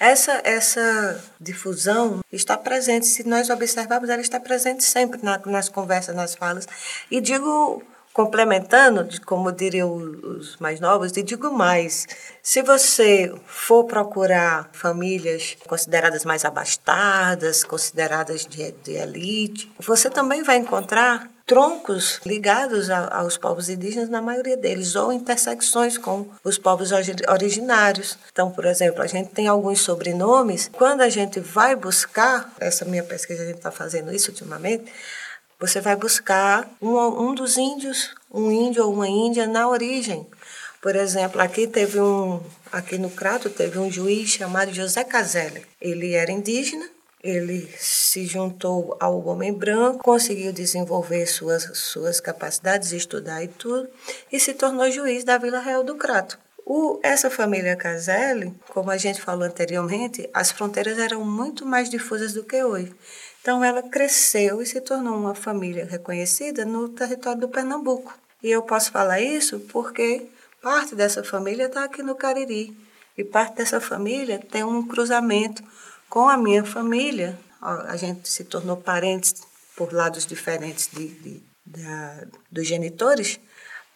Essa, 0.00 0.40
essa 0.44 1.24
difusão 1.40 2.20
está 2.32 2.56
presente, 2.56 3.06
se 3.06 3.26
nós 3.26 3.48
observarmos, 3.48 4.08
ela 4.08 4.20
está 4.20 4.40
presente 4.40 4.82
sempre 4.82 5.20
na, 5.22 5.40
nas 5.46 5.68
conversas, 5.68 6.14
nas 6.16 6.34
falas. 6.34 6.66
E 7.10 7.20
digo, 7.20 7.82
complementando, 8.18 9.06
como 9.24 9.52
diriam 9.52 9.94
os 9.94 10.56
mais 10.56 10.80
novos, 10.80 11.16
e 11.16 11.22
digo 11.22 11.52
mais: 11.52 12.04
se 12.42 12.62
você 12.62 13.32
for 13.46 13.84
procurar 13.84 14.70
famílias 14.72 15.56
consideradas 15.68 16.24
mais 16.24 16.44
abastadas, 16.44 17.62
consideradas 17.62 18.44
de, 18.44 18.72
de 18.72 18.94
elite, 18.94 19.70
você 19.78 20.10
também 20.10 20.42
vai 20.42 20.56
encontrar 20.56 21.30
troncos 21.46 22.20
ligados 22.26 22.90
a, 22.90 23.06
aos 23.18 23.38
povos 23.38 23.68
indígenas, 23.68 24.08
na 24.08 24.20
maioria 24.20 24.56
deles, 24.56 24.96
ou 24.96 25.12
intersecções 25.12 25.96
com 25.96 26.26
os 26.42 26.58
povos 26.58 26.90
originários. 26.90 28.18
Então, 28.32 28.50
por 28.50 28.64
exemplo, 28.64 29.00
a 29.00 29.06
gente 29.06 29.30
tem 29.30 29.46
alguns 29.46 29.80
sobrenomes. 29.80 30.68
Quando 30.72 31.02
a 31.02 31.08
gente 31.08 31.38
vai 31.38 31.76
buscar, 31.76 32.52
essa 32.58 32.84
minha 32.84 33.04
pesquisa, 33.04 33.44
a 33.44 33.46
gente 33.46 33.58
está 33.58 33.70
fazendo 33.70 34.12
isso 34.12 34.32
ultimamente, 34.32 34.92
você 35.58 35.80
vai 35.80 35.96
buscar 35.96 36.68
um, 36.80 36.96
um 36.96 37.34
dos 37.34 37.56
índios, 37.56 38.14
um 38.30 38.50
índio 38.50 38.84
ou 38.84 38.94
uma 38.94 39.08
índia 39.08 39.46
na 39.46 39.68
origem. 39.68 40.26
Por 40.80 40.94
exemplo, 40.94 41.40
aqui 41.40 41.66
teve 41.66 42.00
um, 42.00 42.40
aqui 42.70 42.98
no 42.98 43.10
Crato 43.10 43.50
teve 43.50 43.78
um 43.78 43.90
juiz 43.90 44.30
chamado 44.30 44.72
José 44.72 45.02
Caselli. 45.04 45.66
Ele 45.80 46.14
era 46.14 46.30
indígena 46.30 46.88
ele 47.22 47.68
se 47.76 48.26
juntou 48.26 48.96
ao 49.00 49.24
homem 49.26 49.52
branco, 49.52 50.04
conseguiu 50.04 50.52
desenvolver 50.52 51.26
suas, 51.26 51.64
suas 51.76 52.20
capacidades, 52.20 52.92
estudar 52.92 53.42
e 53.42 53.48
tudo, 53.48 53.88
e 54.30 54.38
se 54.38 54.54
tornou 54.54 54.90
juiz 54.90 55.24
da 55.24 55.36
Vila 55.36 55.58
Real 55.58 55.82
do 55.82 55.96
Crato. 55.96 56.38
O, 56.64 57.00
essa 57.02 57.30
família 57.30 57.74
Caselli, 57.74 58.54
como 58.68 58.90
a 58.90 58.96
gente 58.96 59.22
falou 59.22 59.44
anteriormente, 59.44 60.28
as 60.34 60.50
fronteiras 60.50 60.98
eram 60.98 61.24
muito 61.24 61.64
mais 61.64 61.88
difusas 61.88 62.34
do 62.34 62.44
que 62.44 62.62
hoje. 62.62 62.94
Então 63.48 63.64
ela 63.64 63.82
cresceu 63.82 64.60
e 64.60 64.66
se 64.66 64.78
tornou 64.78 65.16
uma 65.16 65.34
família 65.34 65.86
reconhecida 65.86 66.66
no 66.66 66.90
território 66.90 67.40
do 67.40 67.48
Pernambuco. 67.48 68.12
E 68.42 68.50
eu 68.50 68.60
posso 68.60 68.92
falar 68.92 69.22
isso 69.22 69.58
porque 69.72 70.28
Parte 70.60 70.94
dessa 70.94 71.24
família 71.24 71.64
está 71.64 71.84
aqui 71.84 72.02
no 72.02 72.14
Cariri. 72.14 72.76
E 73.16 73.24
parte 73.24 73.56
dessa 73.56 73.80
família 73.80 74.38
tem 74.38 74.64
um 74.64 74.86
cruzamento 74.86 75.62
com 76.10 76.28
a 76.28 76.36
minha 76.36 76.62
família. 76.62 77.38
A 77.62 77.96
gente 77.96 78.28
se 78.28 78.44
tornou 78.44 78.76
parentes 78.76 79.34
por 79.74 79.94
lados 79.94 80.26
diferentes 80.26 80.90
de, 80.92 81.08
de, 81.08 81.42
da, 81.64 82.26
dos 82.52 82.66
genitores. 82.66 83.40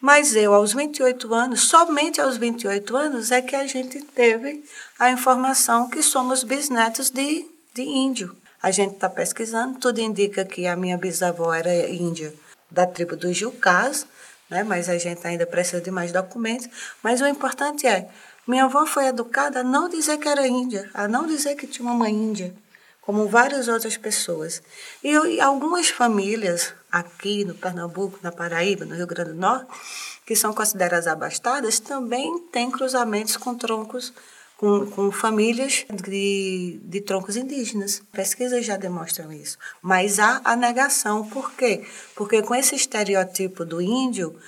Mas 0.01 0.35
eu, 0.35 0.55
aos 0.55 0.73
28 0.73 1.35
anos, 1.35 1.61
somente 1.65 2.23
aos 2.23 2.39
28 2.39 2.97
anos, 2.97 3.31
é 3.31 3.43
que 3.43 3.55
a 3.55 3.67
gente 3.67 4.01
teve 4.01 4.65
a 4.99 5.11
informação 5.11 5.91
que 5.91 6.03
somos 6.03 6.43
bisnetos 6.43 7.11
de, 7.11 7.47
de 7.75 7.83
índio. 7.83 8.35
A 8.63 8.71
gente 8.71 8.95
está 8.95 9.09
pesquisando, 9.09 9.81
tudo 9.81 10.01
indica 10.01 10.45
que 10.45 10.69
a 10.69 10.77
minha 10.77 10.97
bisavó 10.97 11.53
era 11.53 11.89
índia 11.89 12.33
da 12.71 12.87
tribo 12.87 13.17
dos 13.17 13.37
Jucás, 13.37 14.07
né? 14.49 14.63
mas 14.63 14.89
a 14.89 14.97
gente 14.97 15.27
ainda 15.27 15.45
precisa 15.45 15.81
de 15.81 15.91
mais 15.91 16.13
documentos. 16.13 16.69
Mas 17.03 17.21
o 17.21 17.27
importante 17.27 17.89
é, 17.89 18.09
minha 18.47 18.65
avó 18.65 18.87
foi 18.87 19.07
educada 19.07 19.61
a 19.61 19.65
não 19.65 19.89
dizer 19.89 20.17
que 20.19 20.29
era 20.29 20.47
índia, 20.47 20.89
a 20.95 21.09
não 21.09 21.27
dizer 21.27 21.57
que 21.57 21.67
tinha 21.67 21.85
uma 21.85 21.95
mãe 21.95 22.13
índia, 22.13 22.55
como 23.01 23.27
várias 23.27 23.67
outras 23.67 23.97
pessoas. 23.97 24.63
E, 25.03 25.11
e 25.11 25.41
algumas 25.41 25.89
famílias 25.89 26.73
aqui 26.91 27.45
no 27.45 27.55
Pernambuco, 27.55 28.21
na 28.23 28.31
Paraíba, 28.31 28.85
no 28.85 28.95
Rio 28.95 29.09
Grande 29.09 29.31
do 29.31 29.41
Norte, 29.41 29.67
que 30.25 30.37
são 30.37 30.55
consideradas 30.55 31.09
abastadas, 31.09 31.81
também 31.81 32.39
têm 32.53 32.71
cruzamentos 32.71 33.37
com 33.37 33.57
troncos 33.57 34.13
com, 34.63 34.87
com 34.87 35.11
famílias 35.11 35.85
de, 36.07 36.79
de 36.85 37.01
troncos 37.01 37.37
indígenas. 37.37 38.01
Pesquisas 38.13 38.65
já 38.65 38.77
demonstram 38.77 39.33
isso. 39.33 39.59
Mas 39.83 40.21
há 40.21 40.41
a 40.45 40.55
negação. 40.55 41.29
Por 41.29 41.53
quê? 41.55 41.85
Porque 42.15 42.41
com 42.43 42.55
esse 42.55 42.77
estereotipo 42.77 43.65
do 43.65 43.83
índio, 43.83 44.39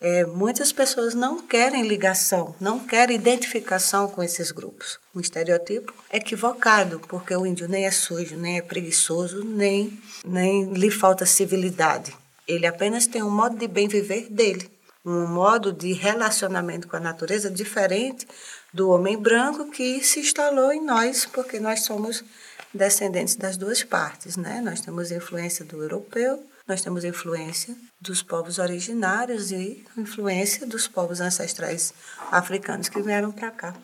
é, 0.00 0.26
muitas 0.26 0.72
pessoas 0.72 1.14
não 1.14 1.40
querem 1.40 1.86
ligação, 1.86 2.52
não 2.60 2.80
querem 2.80 3.14
identificação 3.14 4.08
com 4.08 4.24
esses 4.24 4.50
grupos. 4.50 4.98
Um 5.14 5.20
estereotipo 5.20 5.94
equivocado, 6.12 6.98
porque 7.06 7.36
o 7.36 7.46
índio 7.46 7.68
nem 7.68 7.86
é 7.86 7.92
sujo, 7.92 8.34
nem 8.36 8.58
é 8.58 8.62
preguiçoso, 8.62 9.44
nem, 9.44 9.96
nem 10.24 10.72
lhe 10.72 10.90
falta 10.90 11.24
civilidade. 11.24 12.12
Ele 12.48 12.66
apenas 12.66 13.06
tem 13.06 13.22
um 13.22 13.30
modo 13.30 13.56
de 13.56 13.68
bem 13.68 13.86
viver 13.86 14.26
dele, 14.28 14.68
um 15.04 15.28
modo 15.28 15.72
de 15.72 15.92
relacionamento 15.92 16.88
com 16.88 16.96
a 16.96 17.00
natureza 17.00 17.48
diferente 17.48 18.26
do 18.72 18.90
homem 18.90 19.16
branco 19.18 19.70
que 19.70 20.02
se 20.02 20.20
instalou 20.20 20.72
em 20.72 20.84
nós, 20.84 21.26
porque 21.26 21.58
nós 21.58 21.84
somos 21.84 22.24
descendentes 22.72 23.34
das 23.34 23.56
duas 23.56 23.82
partes, 23.82 24.36
né? 24.36 24.60
Nós 24.60 24.80
temos 24.80 25.10
influência 25.10 25.64
do 25.64 25.82
europeu, 25.82 26.42
nós 26.66 26.82
temos 26.82 27.04
influência 27.04 27.74
dos 28.00 28.22
povos 28.22 28.58
originários 28.58 29.50
e 29.50 29.84
influência 29.96 30.66
dos 30.66 30.86
povos 30.86 31.20
ancestrais 31.20 31.92
africanos 32.30 32.88
que 32.88 33.02
vieram 33.02 33.32
para 33.32 33.50
cá. 33.50 33.74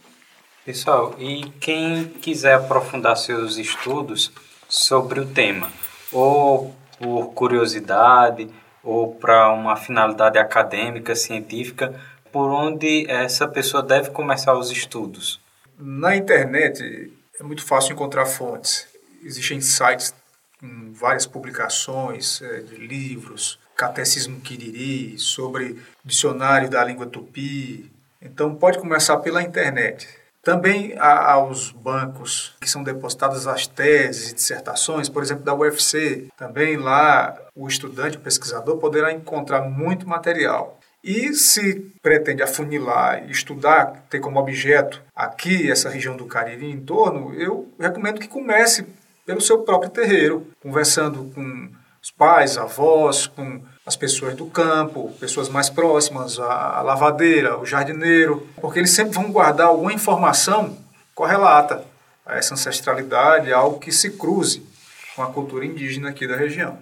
Pessoal, 0.65 1.15
e 1.19 1.51
quem 1.61 2.05
quiser 2.09 2.55
aprofundar 2.55 3.17
seus 3.17 3.57
estudos 3.57 4.33
sobre 4.69 5.21
o 5.21 5.27
tema, 5.27 5.71
ou 6.13 6.75
por 6.99 7.33
curiosidade, 7.35 8.49
ou 8.83 9.15
para 9.15 9.53
uma 9.53 9.77
finalidade 9.77 10.39
acadêmica, 10.39 11.15
científica, 11.15 12.01
por 12.33 12.51
onde 12.51 13.07
essa 13.11 13.47
pessoa 13.49 13.83
deve 13.83 14.11
começar 14.11 14.57
os 14.57 14.71
estudos? 14.71 15.41
Na 15.79 16.17
internet 16.17 17.13
é 17.39 17.43
muito 17.43 17.65
fácil 17.65 17.93
encontrar 17.93 18.27
fontes. 18.27 18.87
Existem 19.23 19.61
sites 19.61 20.15
com 20.59 20.93
várias 20.93 21.27
publicações 21.27 22.41
é, 22.41 22.61
de 22.61 22.77
livros, 22.77 23.59
Catecismo 23.77 24.41
Quiriri, 24.41 25.19
sobre 25.19 25.81
dicionário 26.05 26.71
da 26.71 26.83
língua 26.83 27.07
tupi. 27.07 27.91
Então 28.23 28.55
pode 28.55 28.79
começar 28.79 29.19
pela 29.19 29.43
internet. 29.43 30.09
Também 30.43 30.95
há, 30.97 31.33
há 31.33 31.45
os 31.45 31.73
bancos 31.73 32.55
que 32.61 32.71
são 32.71 32.83
depositadas 32.83 33.49
as 33.49 33.67
teses 33.67 34.31
e 34.31 34.35
dissertações, 34.35 35.09
por 35.09 35.23
exemplo, 35.23 35.45
da 35.45 35.53
UFC. 35.53 36.29
Também 36.37 36.77
lá 36.77 37.37
o 37.55 37.67
estudante, 37.67 38.17
o 38.17 38.21
pesquisador, 38.21 38.79
poderá 38.79 39.13
encontrar 39.13 39.63
muito 39.63 40.09
material. 40.09 40.79
E 41.07 41.33
se 41.35 41.93
pretende 42.03 42.43
afunilar 42.43 43.29
e 43.29 43.31
estudar, 43.31 44.05
ter 44.11 44.19
como 44.19 44.41
objeto 44.41 45.01
aqui 45.15 45.71
essa 45.71 45.89
região 45.89 46.17
do 46.17 46.27
Cariri 46.27 46.69
em 46.69 46.81
torno, 46.81 47.33
eu 47.35 47.73
recomendo 47.79 48.19
que 48.19 48.27
comece 48.27 48.85
pelo 49.25 49.41
seu 49.41 49.61
próprio 49.61 49.89
terreiro, 49.89 50.49
conversando 50.61 51.31
com 51.33 51.71
os 52.03 52.11
pais, 52.11 52.59
avós, 52.59 53.29
com 53.29 53.63
as 53.87 53.95
pessoas 53.95 54.35
do 54.35 54.47
campo, 54.47 55.13
pessoas 55.21 55.49
mais 55.49 55.71
próximas, 55.71 56.41
a, 56.41 56.83
lavadeira, 56.83 57.57
o 57.57 57.65
jardineiro, 57.65 58.45
porque 58.61 58.81
eles 58.81 58.91
sempre 58.91 59.15
vão 59.15 59.31
guardar 59.31 59.69
alguma 59.69 59.93
informação 59.93 60.77
correlata 61.15 61.85
a 62.27 62.37
essa 62.37 62.55
ancestralidade, 62.55 63.53
algo 63.53 63.79
que 63.79 63.93
se 63.93 64.11
cruze 64.11 64.67
com 65.15 65.23
a 65.23 65.33
cultura 65.33 65.65
indígena 65.65 66.09
aqui 66.09 66.27
da 66.27 66.35
região. 66.35 66.77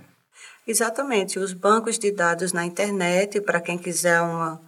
Exatamente, 0.66 1.38
os 1.38 1.52
bancos 1.52 1.98
de 1.98 2.10
dados 2.10 2.52
na 2.52 2.64
internet, 2.64 3.38
para 3.40 3.60
quem 3.60 3.76
quiser 3.76 4.22
uma, 4.22 4.58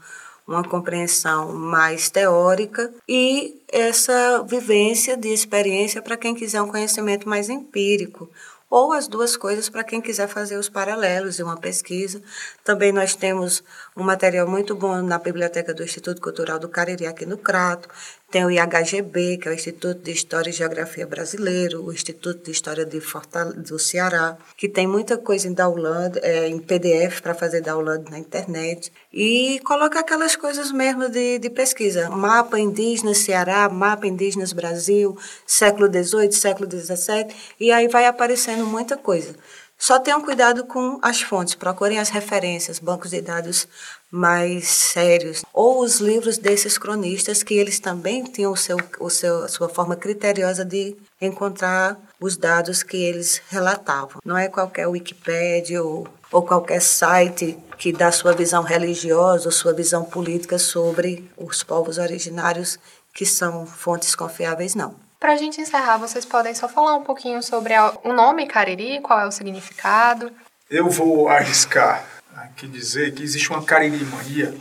uma 0.47 0.63
compreensão 0.63 1.55
mais 1.55 2.11
teórica, 2.11 2.93
e 3.09 3.63
essa 3.67 4.43
vivência 4.43 5.17
de 5.17 5.29
experiência 5.29 6.03
para 6.03 6.19
quem 6.19 6.35
quiser 6.35 6.61
um 6.61 6.69
conhecimento 6.69 7.27
mais 7.27 7.49
empírico, 7.49 8.31
ou 8.69 8.93
as 8.93 9.09
duas 9.09 9.37
coisas 9.37 9.69
para 9.69 9.85
quem 9.85 10.01
quiser 10.01 10.29
fazer 10.29 10.59
os 10.59 10.69
paralelos 10.69 11.37
de 11.37 11.43
uma 11.43 11.57
pesquisa. 11.57 12.21
Também 12.65 12.93
nós 12.93 13.15
temos 13.15 13.63
um 13.97 14.03
material 14.03 14.47
muito 14.47 14.75
bom 14.75 15.01
na 15.03 15.19
biblioteca 15.19 15.73
do 15.73 15.85
Instituto 15.85 16.21
Cultural 16.21 16.59
do 16.59 16.69
Cariri, 16.69 17.07
aqui 17.07 17.25
no 17.25 17.39
Crato. 17.39 17.89
Tem 18.29 18.45
o 18.45 18.51
IHGB, 18.51 19.39
que 19.39 19.47
é 19.47 19.53
o 19.53 19.55
Instituto 19.55 20.03
de 20.03 20.11
História 20.11 20.51
e 20.51 20.53
Geografia 20.53 21.07
Brasileiro, 21.07 21.85
o 21.85 21.93
Instituto 21.93 22.45
de 22.45 22.51
História 22.51 22.85
de 22.85 23.01
Fortaleza, 23.01 23.57
do 23.61 23.79
Ceará, 23.79 24.37
que 24.57 24.69
tem 24.69 24.85
muita 24.85 25.17
coisa 25.17 25.47
em 25.47 25.53
download, 25.53 26.19
é, 26.21 26.49
em 26.49 26.59
PDF 26.59 27.21
para 27.21 27.35
fazer 27.35 27.61
download 27.61 28.11
na 28.11 28.19
internet. 28.19 28.93
E 29.12 29.61
coloca 29.61 30.01
aquelas 30.01 30.35
coisas 30.35 30.73
mesmo 30.73 31.09
de, 31.09 31.39
de 31.39 31.49
pesquisa. 31.49 32.11
Mapa 32.11 32.59
indígena 32.59 33.15
Ceará, 33.15 33.69
mapa 33.69 34.09
indígenas 34.09 34.53
Brasil, 34.53 35.17
século 35.47 35.87
XVIII, 35.87 36.33
século 36.33 36.69
XVII, 36.69 37.29
e 37.61 37.71
aí 37.71 37.87
vai 37.87 38.07
aparecendo 38.07 38.67
muita 38.67 38.97
coisa. 38.97 39.37
Só 39.79 39.99
tenham 39.99 40.23
cuidado 40.23 40.65
com 40.65 40.99
as 41.03 41.21
fontes, 41.21 41.55
procurem 41.55 41.99
as 41.99 42.09
referências, 42.09 42.79
bancos 42.79 43.11
de 43.11 43.21
dados 43.21 43.69
mais 44.11 44.69
sérios, 44.69 45.45
ou 45.53 45.81
os 45.81 46.01
livros 46.01 46.38
desses 46.38 46.79
cronistas 46.79 47.42
que 47.42 47.55
eles 47.55 47.81
também 47.81 48.23
tinham 48.25 48.53
o 48.53 48.57
seu, 48.57 48.79
o 49.01 49.11
seu, 49.11 49.45
a 49.45 49.49
sua 49.49 49.69
forma 49.69 49.97
criteriosa 49.97 50.64
de 50.64 50.97
encontrar 51.21 51.99
os 52.21 52.37
dados 52.37 52.83
que 52.83 52.97
eles 52.97 53.42
relatavam. 53.49 54.21
Não 54.25 54.37
é 54.37 54.49
qualquer 54.49 54.87
Wikipédia 54.87 55.83
ou, 55.83 56.07
ou 56.31 56.42
qualquer 56.42 56.81
site 56.81 57.59
que 57.77 57.92
dá 57.92 58.11
sua 58.12 58.33
visão 58.33 58.62
religiosa 58.62 59.47
ou 59.47 59.53
sua 59.53 59.73
visão 59.73 60.05
política 60.05 60.59
sobre 60.59 61.29
os 61.37 61.62
povos 61.62 61.99
originários 61.99 62.79
que 63.12 63.27
são 63.27 63.66
fontes 63.66 64.14
confiáveis, 64.14 64.75
não. 64.75 64.95
Para 65.19 65.33
a 65.33 65.37
gente 65.37 65.61
encerrar, 65.61 65.97
vocês 65.97 66.25
podem 66.25 66.55
só 66.55 66.69
falar 66.69 66.95
um 66.95 67.03
pouquinho 67.03 67.42
sobre 67.42 67.75
o 68.05 68.12
nome 68.12 68.47
Cariri, 68.47 69.01
qual 69.01 69.19
é 69.19 69.27
o 69.27 69.33
significado? 69.33 70.31
Eu 70.71 70.90
vou 70.90 71.29
arriscar 71.29 72.15
aqui 72.57 72.66
dizer 72.66 73.12
que 73.12 73.23
existe 73.23 73.51
uma 73.51 73.62
caririmania 73.62 74.55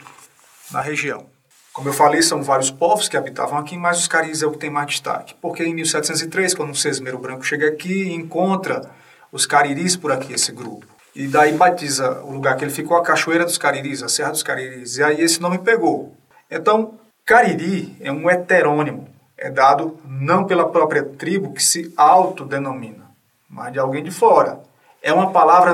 na 0.69 0.81
região. 0.81 1.27
Como 1.71 1.87
eu 1.87 1.93
falei, 1.93 2.21
são 2.21 2.43
vários 2.43 2.69
povos 2.69 3.07
que 3.07 3.15
habitavam 3.15 3.57
aqui, 3.57 3.77
mas 3.77 3.99
os 3.99 4.07
cariris 4.07 4.43
é 4.43 4.45
o 4.45 4.51
que 4.51 4.57
tem 4.57 4.69
mais 4.69 4.87
destaque. 4.87 5.33
Porque 5.41 5.63
em 5.63 5.73
1703, 5.73 6.53
quando 6.53 6.71
o 6.71 6.75
Sesmero 6.75 7.17
Branco 7.17 7.43
chega 7.43 7.69
aqui, 7.69 8.11
encontra 8.11 8.91
os 9.31 9.45
cariris 9.45 9.95
por 9.95 10.11
aqui, 10.11 10.33
esse 10.33 10.51
grupo. 10.51 10.85
E 11.15 11.25
daí 11.27 11.53
batiza 11.53 12.21
o 12.23 12.31
lugar 12.31 12.57
que 12.57 12.65
ele 12.65 12.71
ficou 12.71 12.97
a 12.97 13.01
Cachoeira 13.01 13.45
dos 13.45 13.57
Cariris, 13.57 14.03
a 14.03 14.09
Serra 14.09 14.31
dos 14.31 14.43
Cariris. 14.43 14.97
E 14.97 15.03
aí 15.03 15.21
esse 15.21 15.41
nome 15.41 15.59
pegou. 15.59 16.13
Então, 16.51 16.99
Cariri 17.25 17.95
é 18.01 18.11
um 18.11 18.29
heterônimo. 18.29 19.07
É 19.37 19.49
dado 19.49 19.97
não 20.05 20.43
pela 20.43 20.69
própria 20.69 21.03
tribo 21.03 21.53
que 21.53 21.63
se 21.63 21.93
autodenomina, 21.95 23.09
mas 23.49 23.71
de 23.71 23.79
alguém 23.79 24.03
de 24.03 24.11
fora. 24.11 24.59
É 25.01 25.13
uma 25.13 25.31
palavra 25.31 25.73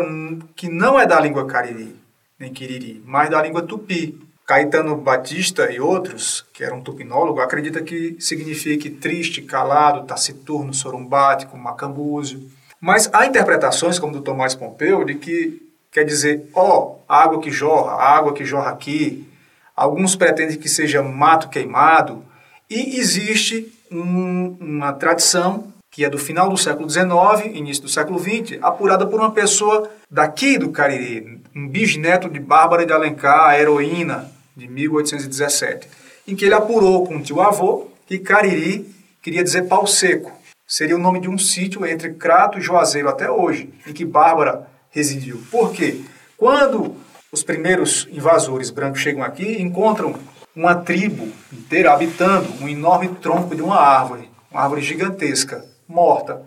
que 0.55 0.67
não 0.67 0.99
é 0.99 1.05
da 1.05 1.19
língua 1.19 1.45
cariri, 1.45 2.00
nem 2.41 2.51
quiriri, 2.51 3.01
mas 3.05 3.29
da 3.29 3.41
língua 3.41 3.61
tupi. 3.61 4.19
Caetano 4.45 4.97
Batista 4.97 5.71
e 5.71 5.79
outros, 5.79 6.45
que 6.51 6.61
eram 6.61 6.81
tupinólogo, 6.81 7.39
acredita 7.39 7.81
que 7.81 8.17
signifique 8.19 8.89
triste, 8.89 9.41
calado, 9.41 10.05
taciturno, 10.05 10.73
sorumbático, 10.73 11.55
macambúzio. 11.57 12.49
Mas 12.81 13.09
há 13.13 13.25
interpretações, 13.25 13.97
como 13.97 14.11
do 14.11 14.21
Tomás 14.21 14.53
Pompeu, 14.53 15.05
de 15.05 15.15
que 15.15 15.61
quer 15.89 16.03
dizer, 16.03 16.49
ó, 16.53 16.79
oh, 16.79 16.99
água 17.07 17.39
que 17.39 17.51
jorra, 17.51 17.93
água 17.93 18.33
que 18.33 18.43
jorra 18.43 18.71
aqui. 18.71 19.25
Alguns 19.73 20.15
pretendem 20.15 20.57
que 20.57 20.67
seja 20.67 21.01
mato 21.01 21.47
queimado. 21.47 22.25
E 22.69 22.99
existe 22.99 23.71
um, 23.89 24.57
uma 24.59 24.91
tradição 24.91 25.71
que 25.91 26.03
é 26.03 26.09
do 26.09 26.17
final 26.17 26.49
do 26.49 26.57
século 26.57 26.89
XIX, 26.89 27.53
início 27.53 27.83
do 27.83 27.89
século 27.89 28.17
XX, 28.17 28.57
apurada 28.61 29.05
por 29.05 29.19
uma 29.19 29.31
pessoa 29.31 29.89
daqui 30.09 30.57
do 30.57 30.71
Cariri, 30.71 31.40
um 31.55 31.67
bisneto 31.67 32.29
de 32.29 32.39
Bárbara 32.39 32.85
de 32.85 32.93
Alencar, 32.93 33.49
a 33.49 33.59
heroína 33.59 34.31
de 34.55 34.67
1817, 34.67 35.87
em 36.27 36.35
que 36.35 36.45
ele 36.45 36.53
apurou 36.53 37.05
com 37.05 37.17
o 37.17 37.21
tio 37.21 37.41
avô 37.41 37.89
que 38.07 38.19
Cariri 38.19 38.89
queria 39.21 39.43
dizer 39.43 39.63
pau 39.63 39.85
seco. 39.85 40.31
Seria 40.67 40.95
o 40.95 40.99
nome 40.99 41.19
de 41.19 41.29
um 41.29 41.37
sítio 41.37 41.85
entre 41.85 42.13
Crato 42.13 42.57
e 42.57 42.61
Juazeiro 42.61 43.09
até 43.09 43.29
hoje, 43.29 43.73
em 43.85 43.93
que 43.93 44.05
Bárbara 44.05 44.67
residiu. 44.89 45.41
Por 45.51 45.73
quê? 45.73 46.01
Quando 46.37 46.95
os 47.31 47.43
primeiros 47.43 48.07
invasores 48.11 48.69
brancos 48.69 49.01
chegam 49.01 49.23
aqui, 49.23 49.61
encontram 49.61 50.15
uma 50.55 50.75
tribo 50.75 51.31
inteira 51.51 51.93
habitando 51.93 52.47
um 52.61 52.67
enorme 52.67 53.09
tronco 53.21 53.55
de 53.55 53.61
uma 53.61 53.77
árvore, 53.77 54.29
uma 54.49 54.61
árvore 54.61 54.81
gigantesca, 54.81 55.65
morta. 55.87 56.41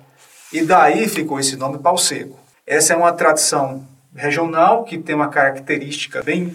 E 0.52 0.62
daí 0.62 1.08
ficou 1.08 1.38
esse 1.38 1.56
nome 1.56 1.78
pau 1.78 1.96
seco. 1.96 2.38
Essa 2.66 2.92
é 2.94 2.96
uma 2.96 3.12
tradição 3.12 3.86
regional 4.14 4.84
que 4.84 4.98
tem 4.98 5.14
uma 5.14 5.28
característica 5.28 6.22
bem 6.22 6.54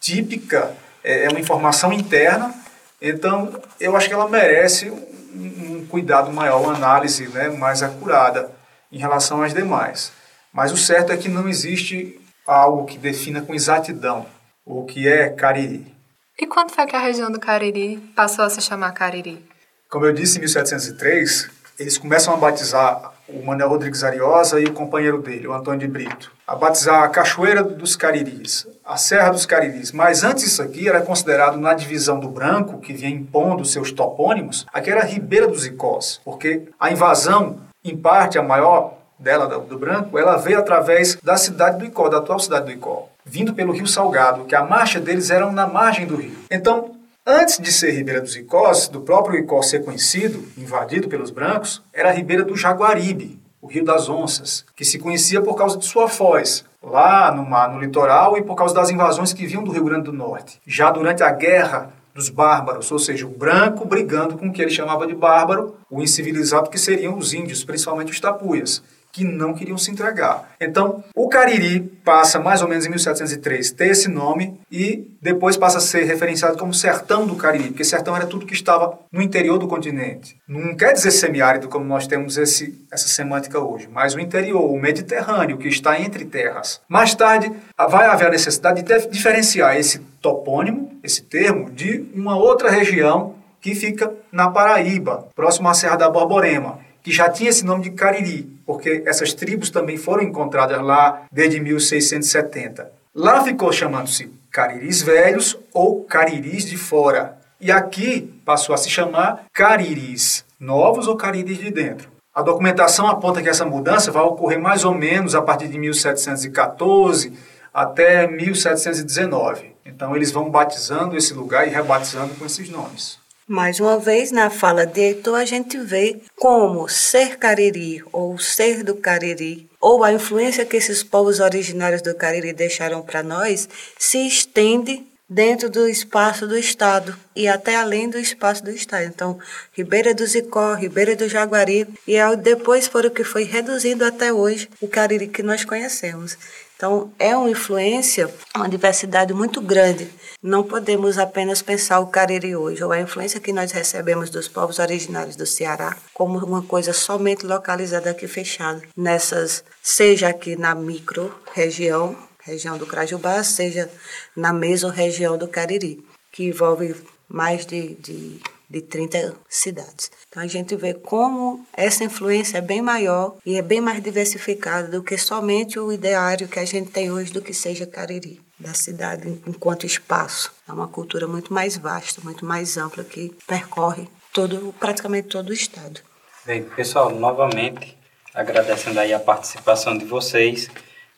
típica, 0.00 0.74
é, 1.02 1.24
é 1.24 1.28
uma 1.28 1.40
informação 1.40 1.92
interna, 1.92 2.54
então 3.00 3.52
eu 3.78 3.96
acho 3.96 4.08
que 4.08 4.14
ela 4.14 4.28
merece 4.28 4.90
um, 4.90 5.76
um 5.76 5.86
cuidado 5.86 6.32
maior, 6.32 6.60
uma 6.62 6.74
análise 6.74 7.28
né, 7.28 7.48
mais 7.48 7.82
acurada 7.82 8.50
em 8.90 8.98
relação 8.98 9.42
às 9.42 9.52
demais. 9.52 10.12
Mas 10.52 10.72
o 10.72 10.76
certo 10.76 11.12
é 11.12 11.16
que 11.16 11.28
não 11.28 11.48
existe 11.48 12.20
algo 12.46 12.86
que 12.86 12.98
defina 12.98 13.42
com 13.42 13.54
exatidão 13.54 14.26
o 14.64 14.84
que 14.84 15.08
é 15.08 15.28
Cariri. 15.28 15.92
E 16.38 16.46
quando 16.46 16.70
foi 16.70 16.86
que 16.86 16.96
a 16.96 17.00
região 17.00 17.30
do 17.30 17.38
Cariri 17.38 17.98
passou 18.16 18.44
a 18.44 18.50
se 18.50 18.60
chamar 18.60 18.92
Cariri? 18.92 19.44
Como 19.88 20.06
eu 20.06 20.12
disse, 20.12 20.38
em 20.38 20.40
1703, 20.40 21.50
eles 21.78 21.98
começam 21.98 22.32
a 22.32 22.36
batizar 22.36 23.12
o 23.28 23.44
Manuel 23.44 23.70
Rodrigues 23.70 24.04
Ariosa 24.04 24.60
e 24.60 24.64
o 24.64 24.72
companheiro 24.72 25.20
dele, 25.20 25.48
o 25.48 25.52
Antônio 25.52 25.80
de 25.80 25.88
Brito, 25.88 26.32
a 26.46 26.54
batizar 26.54 27.02
a 27.02 27.08
Cachoeira 27.08 27.62
dos 27.62 27.96
Cariris, 27.96 28.66
a 28.84 28.96
Serra 28.96 29.30
dos 29.30 29.46
Cariris. 29.46 29.92
Mas 29.92 30.22
antes 30.22 30.44
isso 30.44 30.62
aqui 30.62 30.88
era 30.88 31.00
considerado 31.00 31.58
na 31.58 31.74
divisão 31.74 32.20
do 32.20 32.28
Branco, 32.28 32.78
que 32.78 32.92
vinha 32.92 33.10
impondo 33.10 33.64
seus 33.64 33.90
topônimos, 33.90 34.66
aqui 34.72 34.90
era 34.90 35.04
Ribeira 35.04 35.48
dos 35.48 35.66
Icós, 35.66 36.20
porque 36.24 36.68
a 36.78 36.90
invasão, 36.90 37.60
em 37.82 37.96
parte 37.96 38.38
a 38.38 38.42
maior 38.42 38.98
dela, 39.18 39.46
do 39.46 39.78
Branco, 39.78 40.18
ela 40.18 40.36
veio 40.36 40.58
através 40.58 41.16
da 41.22 41.36
cidade 41.36 41.78
do 41.78 41.84
Icó, 41.84 42.08
da 42.08 42.18
atual 42.18 42.38
cidade 42.38 42.66
do 42.66 42.72
Icó 42.72 43.08
vindo 43.24 43.54
pelo 43.54 43.72
Rio 43.72 43.86
Salgado, 43.86 44.44
que 44.44 44.54
a 44.54 44.64
marcha 44.64 45.00
deles 45.00 45.30
era 45.30 45.50
na 45.50 45.66
margem 45.66 46.06
do 46.06 46.16
rio. 46.16 46.36
Então, 46.50 46.93
antes 47.26 47.58
de 47.58 47.72
ser 47.72 47.92
Ribeira 47.92 48.20
dos 48.20 48.36
Icós, 48.36 48.88
do 48.88 49.00
próprio 49.00 49.38
Icó 49.38 49.62
ser 49.62 49.84
conhecido, 49.84 50.44
invadido 50.58 51.08
pelos 51.08 51.30
brancos, 51.30 51.82
era 51.92 52.10
a 52.10 52.12
Ribeira 52.12 52.44
do 52.44 52.56
Jaguaribe, 52.56 53.40
o 53.60 53.66
Rio 53.66 53.84
das 53.84 54.08
Onças, 54.08 54.64
que 54.76 54.84
se 54.84 54.98
conhecia 54.98 55.40
por 55.40 55.54
causa 55.56 55.78
de 55.78 55.86
sua 55.86 56.08
foz, 56.08 56.64
lá 56.82 57.32
no 57.34 57.48
mar, 57.48 57.72
no 57.72 57.80
litoral, 57.80 58.36
e 58.36 58.42
por 58.42 58.54
causa 58.54 58.74
das 58.74 58.90
invasões 58.90 59.32
que 59.32 59.46
vinham 59.46 59.64
do 59.64 59.72
Rio 59.72 59.84
Grande 59.84 60.04
do 60.04 60.12
Norte. 60.12 60.60
Já 60.66 60.90
durante 60.90 61.22
a 61.22 61.30
Guerra 61.30 61.92
dos 62.14 62.28
Bárbaros, 62.28 62.92
ou 62.92 62.98
seja, 62.98 63.26
o 63.26 63.30
branco 63.30 63.84
brigando 63.84 64.36
com 64.36 64.48
o 64.48 64.52
que 64.52 64.62
ele 64.62 64.70
chamava 64.70 65.06
de 65.06 65.14
bárbaro, 65.14 65.76
o 65.90 66.02
incivilizado 66.02 66.70
que 66.70 66.78
seriam 66.78 67.16
os 67.16 67.32
índios, 67.32 67.64
principalmente 67.64 68.12
os 68.12 68.20
tapuias 68.20 68.82
que 69.14 69.22
não 69.22 69.54
queriam 69.54 69.78
se 69.78 69.92
entregar. 69.92 70.50
Então, 70.60 71.04
o 71.14 71.28
Cariri 71.28 71.78
passa 72.04 72.40
mais 72.40 72.60
ou 72.60 72.68
menos 72.68 72.84
em 72.84 72.90
1703 72.90 73.70
ter 73.70 73.92
esse 73.92 74.08
nome 74.08 74.58
e 74.70 75.08
depois 75.22 75.56
passa 75.56 75.78
a 75.78 75.80
ser 75.80 76.02
referenciado 76.02 76.58
como 76.58 76.74
Sertão 76.74 77.24
do 77.24 77.36
Cariri, 77.36 77.68
porque 77.68 77.84
Sertão 77.84 78.16
era 78.16 78.26
tudo 78.26 78.44
que 78.44 78.52
estava 78.52 78.98
no 79.12 79.22
interior 79.22 79.56
do 79.56 79.68
continente. 79.68 80.36
Não 80.48 80.74
quer 80.74 80.92
dizer 80.92 81.12
semiárido 81.12 81.68
como 81.68 81.84
nós 81.84 82.08
temos 82.08 82.36
esse, 82.36 82.84
essa 82.90 83.06
semântica 83.06 83.60
hoje, 83.60 83.88
mas 83.90 84.16
o 84.16 84.20
interior, 84.20 84.68
o 84.68 84.80
Mediterrâneo, 84.80 85.58
que 85.58 85.68
está 85.68 85.98
entre 86.00 86.24
terras. 86.24 86.80
Mais 86.88 87.14
tarde, 87.14 87.52
vai 87.88 88.06
haver 88.06 88.26
a 88.26 88.32
necessidade 88.32 88.82
de 88.82 89.06
diferenciar 89.06 89.76
esse 89.76 90.00
topônimo, 90.20 90.98
esse 91.04 91.22
termo, 91.22 91.70
de 91.70 92.04
uma 92.12 92.36
outra 92.36 92.68
região 92.68 93.36
que 93.60 93.76
fica 93.76 94.12
na 94.32 94.50
Paraíba, 94.50 95.28
próximo 95.36 95.68
à 95.68 95.74
Serra 95.74 95.94
da 95.94 96.10
Borborema, 96.10 96.80
que 97.00 97.12
já 97.12 97.28
tinha 97.28 97.50
esse 97.50 97.64
nome 97.64 97.84
de 97.84 97.90
Cariri, 97.90 98.53
porque 98.66 99.02
essas 99.06 99.32
tribos 99.32 99.70
também 99.70 99.96
foram 99.96 100.22
encontradas 100.22 100.80
lá 100.80 101.22
desde 101.30 101.60
1670. 101.60 102.90
Lá 103.14 103.42
ficou 103.44 103.72
chamando-se 103.72 104.30
Cariris 104.50 105.02
Velhos 105.02 105.58
ou 105.72 106.04
Cariris 106.04 106.64
de 106.64 106.76
Fora. 106.76 107.38
E 107.60 107.70
aqui 107.70 108.22
passou 108.44 108.74
a 108.74 108.78
se 108.78 108.90
chamar 108.90 109.44
Cariris 109.52 110.44
Novos 110.58 111.06
ou 111.06 111.16
Cariris 111.16 111.58
de 111.58 111.70
Dentro. 111.70 112.08
A 112.34 112.42
documentação 112.42 113.06
aponta 113.06 113.40
que 113.40 113.48
essa 113.48 113.64
mudança 113.64 114.10
vai 114.10 114.22
ocorrer 114.22 114.60
mais 114.60 114.84
ou 114.84 114.92
menos 114.92 115.34
a 115.34 115.42
partir 115.42 115.68
de 115.68 115.78
1714 115.78 117.32
até 117.72 118.26
1719. 118.26 119.74
Então 119.86 120.16
eles 120.16 120.32
vão 120.32 120.50
batizando 120.50 121.16
esse 121.16 121.32
lugar 121.32 121.66
e 121.66 121.70
rebatizando 121.70 122.34
com 122.34 122.44
esses 122.44 122.68
nomes. 122.68 123.18
Mais 123.46 123.78
uma 123.78 123.98
vez, 123.98 124.32
na 124.32 124.48
fala 124.48 124.86
de 124.86 125.00
Heitor, 125.02 125.38
a 125.38 125.44
gente 125.44 125.76
vê 125.76 126.22
como 126.36 126.88
ser 126.88 127.36
Cariri, 127.36 128.02
ou 128.10 128.38
ser 128.38 128.82
do 128.82 128.94
Cariri, 128.94 129.68
ou 129.78 130.02
a 130.02 130.10
influência 130.14 130.64
que 130.64 130.78
esses 130.78 131.02
povos 131.02 131.40
originários 131.40 132.00
do 132.00 132.14
Cariri 132.14 132.54
deixaram 132.54 133.02
para 133.02 133.22
nós, 133.22 133.68
se 133.98 134.26
estende 134.26 135.04
dentro 135.28 135.70
do 135.70 135.88
espaço 135.88 136.46
do 136.46 136.56
Estado 136.56 137.16
e 137.34 137.48
até 137.48 137.76
além 137.76 138.08
do 138.08 138.18
espaço 138.18 138.62
do 138.62 138.70
Estado. 138.70 139.04
Então, 139.04 139.38
Ribeira 139.72 140.14
do 140.14 140.26
Zicó, 140.26 140.74
Ribeira 140.74 141.16
do 141.16 141.28
Jaguari, 141.28 141.86
e 142.06 142.16
depois 142.36 142.88
por 142.88 143.06
o 143.06 143.10
que 143.10 143.24
foi 143.24 143.44
reduzindo 143.44 144.04
até 144.04 144.32
hoje 144.32 144.68
o 144.80 144.88
Cariri 144.88 145.28
que 145.28 145.42
nós 145.42 145.64
conhecemos. 145.64 146.36
Então, 146.76 147.12
é 147.18 147.36
uma 147.36 147.48
influência, 147.48 148.28
uma 148.54 148.68
diversidade 148.68 149.32
muito 149.32 149.60
grande. 149.60 150.10
Não 150.42 150.62
podemos 150.62 151.18
apenas 151.18 151.62
pensar 151.62 152.00
o 152.00 152.08
Cariri 152.08 152.56
hoje, 152.56 152.82
ou 152.82 152.92
a 152.92 153.00
influência 153.00 153.40
que 153.40 153.52
nós 153.52 153.70
recebemos 153.70 154.28
dos 154.28 154.48
povos 154.48 154.78
originários 154.78 155.36
do 155.36 155.46
Ceará, 155.46 155.96
como 156.12 156.38
uma 156.44 156.62
coisa 156.62 156.92
somente 156.92 157.46
localizada 157.46 158.10
aqui 158.10 158.26
fechada, 158.26 158.82
nessas, 158.96 159.64
seja 159.82 160.28
aqui 160.28 160.56
na 160.56 160.74
micro-região, 160.74 162.08
região 162.08 162.33
do 162.78 162.86
Crajubá, 162.86 163.42
seja 163.42 163.90
na 164.36 164.52
mesorregião 164.52 165.36
do 165.36 165.48
Cariri, 165.48 166.04
que 166.30 166.44
envolve 166.44 166.94
mais 167.28 167.64
de, 167.64 167.94
de 167.94 168.40
de 168.68 168.80
30 168.80 169.34
cidades. 169.48 170.10
Então 170.28 170.42
a 170.42 170.46
gente 170.46 170.74
vê 170.74 170.94
como 170.94 171.64
essa 171.72 172.02
influência 172.02 172.58
é 172.58 172.60
bem 172.60 172.82
maior 172.82 173.36
e 173.44 173.56
é 173.56 173.62
bem 173.62 173.80
mais 173.80 174.02
diversificada 174.02 174.88
do 174.88 175.02
que 175.02 175.16
somente 175.16 175.78
o 175.78 175.92
ideário 175.92 176.48
que 176.48 176.58
a 176.58 176.64
gente 176.64 176.90
tem 176.90 177.10
hoje 177.10 177.32
do 177.32 177.42
que 177.42 177.54
seja 177.54 177.86
Cariri, 177.86 178.40
da 178.58 178.74
cidade 178.74 179.40
enquanto 179.46 179.86
espaço. 179.86 180.52
É 180.68 180.72
uma 180.72 180.88
cultura 180.88 181.28
muito 181.28 181.52
mais 181.52 181.76
vasta, 181.76 182.20
muito 182.22 182.44
mais 182.44 182.76
ampla 182.76 183.04
que 183.04 183.32
percorre 183.46 184.08
todo, 184.32 184.74
praticamente 184.80 185.28
todo 185.28 185.50
o 185.50 185.54
estado. 185.54 186.00
Bem, 186.44 186.64
pessoal, 186.64 187.10
novamente 187.10 187.96
agradecendo 188.34 188.98
aí 188.98 189.14
a 189.14 189.20
participação 189.20 189.96
de 189.96 190.04
vocês 190.04 190.68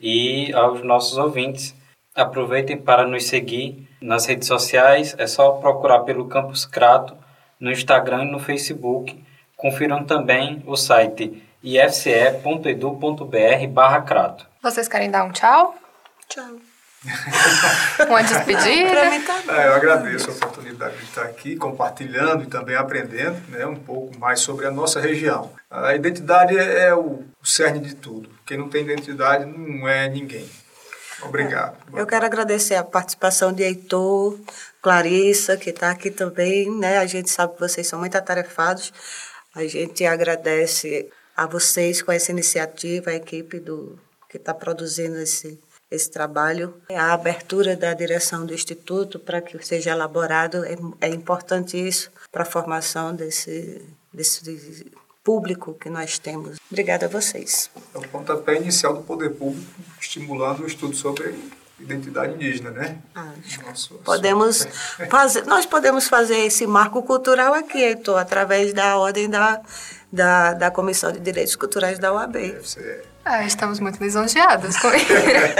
e 0.00 0.52
aos 0.52 0.82
nossos 0.82 1.16
ouvintes. 1.18 1.74
Aproveitem 2.14 2.78
para 2.78 3.06
nos 3.06 3.26
seguir 3.26 3.88
nas 4.00 4.26
redes 4.26 4.48
sociais, 4.48 5.14
é 5.18 5.26
só 5.26 5.52
procurar 5.52 6.00
pelo 6.00 6.28
Campus 6.28 6.64
Crato 6.64 7.16
no 7.60 7.70
Instagram 7.70 8.24
e 8.24 8.30
no 8.30 8.38
Facebook. 8.38 9.22
Confiram 9.56 10.04
também 10.04 10.62
o 10.66 10.76
site 10.76 11.42
ifce.edu.br 11.62 13.26
barra 13.70 14.02
crato. 14.02 14.46
Vocês 14.62 14.88
querem 14.88 15.10
dar 15.10 15.24
um 15.24 15.32
tchau? 15.32 15.74
Tchau. 16.28 16.58
Uma 18.08 18.22
despedida? 18.22 18.94
Tá 19.26 19.62
é, 19.62 19.68
eu 19.68 19.74
agradeço 19.74 20.30
a 20.30 20.34
oportunidade 20.34 20.96
de 20.96 21.04
estar 21.04 21.22
aqui 21.22 21.56
compartilhando 21.56 22.44
e 22.44 22.46
também 22.46 22.74
aprendendo 22.74 23.40
né, 23.48 23.66
um 23.66 23.76
pouco 23.76 24.18
mais 24.18 24.40
sobre 24.40 24.66
a 24.66 24.70
nossa 24.70 25.00
região. 25.00 25.52
A 25.70 25.94
identidade 25.94 26.56
é, 26.56 26.88
é 26.88 26.94
o 26.94 27.24
cerne 27.42 27.80
de 27.80 27.94
tudo. 27.94 28.30
Quem 28.44 28.58
não 28.58 28.68
tem 28.68 28.82
identidade 28.82 29.44
não 29.44 29.88
é 29.88 30.08
ninguém. 30.08 30.48
Obrigado. 31.22 31.76
É, 31.94 32.00
eu 32.00 32.06
quero 32.06 32.26
agradecer 32.26 32.74
a 32.74 32.84
participação 32.84 33.52
de 33.52 33.62
Heitor, 33.62 34.38
Clarissa, 34.82 35.56
que 35.56 35.70
está 35.70 35.90
aqui 35.90 36.10
também, 36.10 36.70
né? 36.70 36.98
A 36.98 37.06
gente 37.06 37.30
sabe 37.30 37.54
que 37.54 37.60
vocês 37.60 37.86
são 37.86 37.98
muito 37.98 38.16
atarefados. 38.16 38.92
A 39.54 39.64
gente 39.64 40.04
agradece 40.04 41.10
a 41.36 41.46
vocês 41.46 42.02
com 42.02 42.12
essa 42.12 42.32
iniciativa, 42.32 43.10
a 43.10 43.14
equipe 43.14 43.58
do 43.60 43.98
que 44.28 44.36
está 44.36 44.52
produzindo 44.52 45.18
esse 45.18 45.58
esse 45.90 46.10
trabalho. 46.10 46.74
A 46.90 47.12
abertura 47.12 47.76
da 47.76 47.94
direção 47.94 48.44
do 48.44 48.52
Instituto 48.54 49.18
para 49.18 49.40
que 49.40 49.64
seja 49.64 49.90
elaborado 49.92 50.64
é, 50.64 50.76
é 51.00 51.08
importante 51.08 51.76
isso 51.76 52.10
para 52.32 52.42
a 52.42 52.46
formação 52.46 53.14
desse, 53.14 53.82
desse 54.12 54.90
público 55.22 55.74
que 55.74 55.88
nós 55.90 56.18
temos. 56.18 56.58
Obrigada 56.70 57.06
a 57.06 57.08
vocês. 57.08 57.70
É 57.94 57.98
o 57.98 58.08
pontapé 58.08 58.56
inicial 58.56 58.94
do 58.94 59.02
poder 59.02 59.30
público, 59.30 59.66
estimulando 60.00 60.60
o 60.62 60.66
estudo 60.66 60.94
sobre 60.96 61.34
identidade 61.78 62.34
indígena, 62.34 62.70
né? 62.70 62.98
Ah, 63.14 63.32
Nosso- 63.66 63.94
Podemos 63.96 64.66
fazer, 65.10 65.44
nós 65.44 65.66
podemos 65.66 66.08
fazer 66.08 66.38
esse 66.38 66.66
marco 66.66 67.02
cultural 67.02 67.52
aqui, 67.52 67.78
Heitor, 67.82 68.18
através 68.18 68.72
da 68.72 68.96
ordem 68.96 69.28
da, 69.28 69.60
da, 70.10 70.54
da 70.54 70.70
Comissão 70.70 71.12
de 71.12 71.20
Direitos 71.20 71.54
Culturais 71.54 71.98
da 71.98 72.14
UAB. 72.14 72.32
Deve 72.32 72.68
ser- 72.68 73.04
Ah, 73.28 73.44
estamos 73.44 73.80
muito 73.80 74.00
lisonjeadas 74.00 74.78
com 74.78 74.86
isso. 74.94 75.12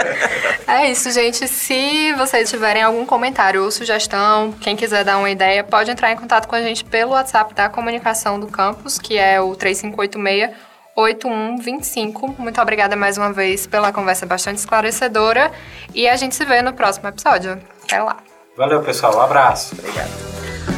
é 0.68 0.88
isso, 0.88 1.10
gente. 1.10 1.48
Se 1.48 2.12
vocês 2.12 2.48
tiverem 2.48 2.80
algum 2.80 3.04
comentário 3.04 3.64
ou 3.64 3.72
sugestão, 3.72 4.52
quem 4.60 4.76
quiser 4.76 5.04
dar 5.04 5.18
uma 5.18 5.28
ideia, 5.28 5.64
pode 5.64 5.90
entrar 5.90 6.12
em 6.12 6.16
contato 6.16 6.46
com 6.46 6.54
a 6.54 6.62
gente 6.62 6.84
pelo 6.84 7.10
WhatsApp 7.10 7.52
da 7.54 7.68
comunicação 7.68 8.38
do 8.38 8.46
campus, 8.46 9.00
que 9.00 9.18
é 9.18 9.40
o 9.40 9.56
3586 9.56 10.54
8125. 10.94 12.36
Muito 12.38 12.60
obrigada 12.60 12.94
mais 12.94 13.18
uma 13.18 13.32
vez 13.32 13.66
pela 13.66 13.92
conversa 13.92 14.24
bastante 14.24 14.58
esclarecedora 14.58 15.50
e 15.92 16.08
a 16.08 16.14
gente 16.14 16.36
se 16.36 16.44
vê 16.44 16.62
no 16.62 16.72
próximo 16.72 17.08
episódio. 17.08 17.60
Até 17.82 18.00
lá. 18.00 18.18
Valeu, 18.56 18.80
pessoal. 18.80 19.16
Um 19.16 19.20
abraço. 19.20 19.74
Obrigada. 19.76 20.75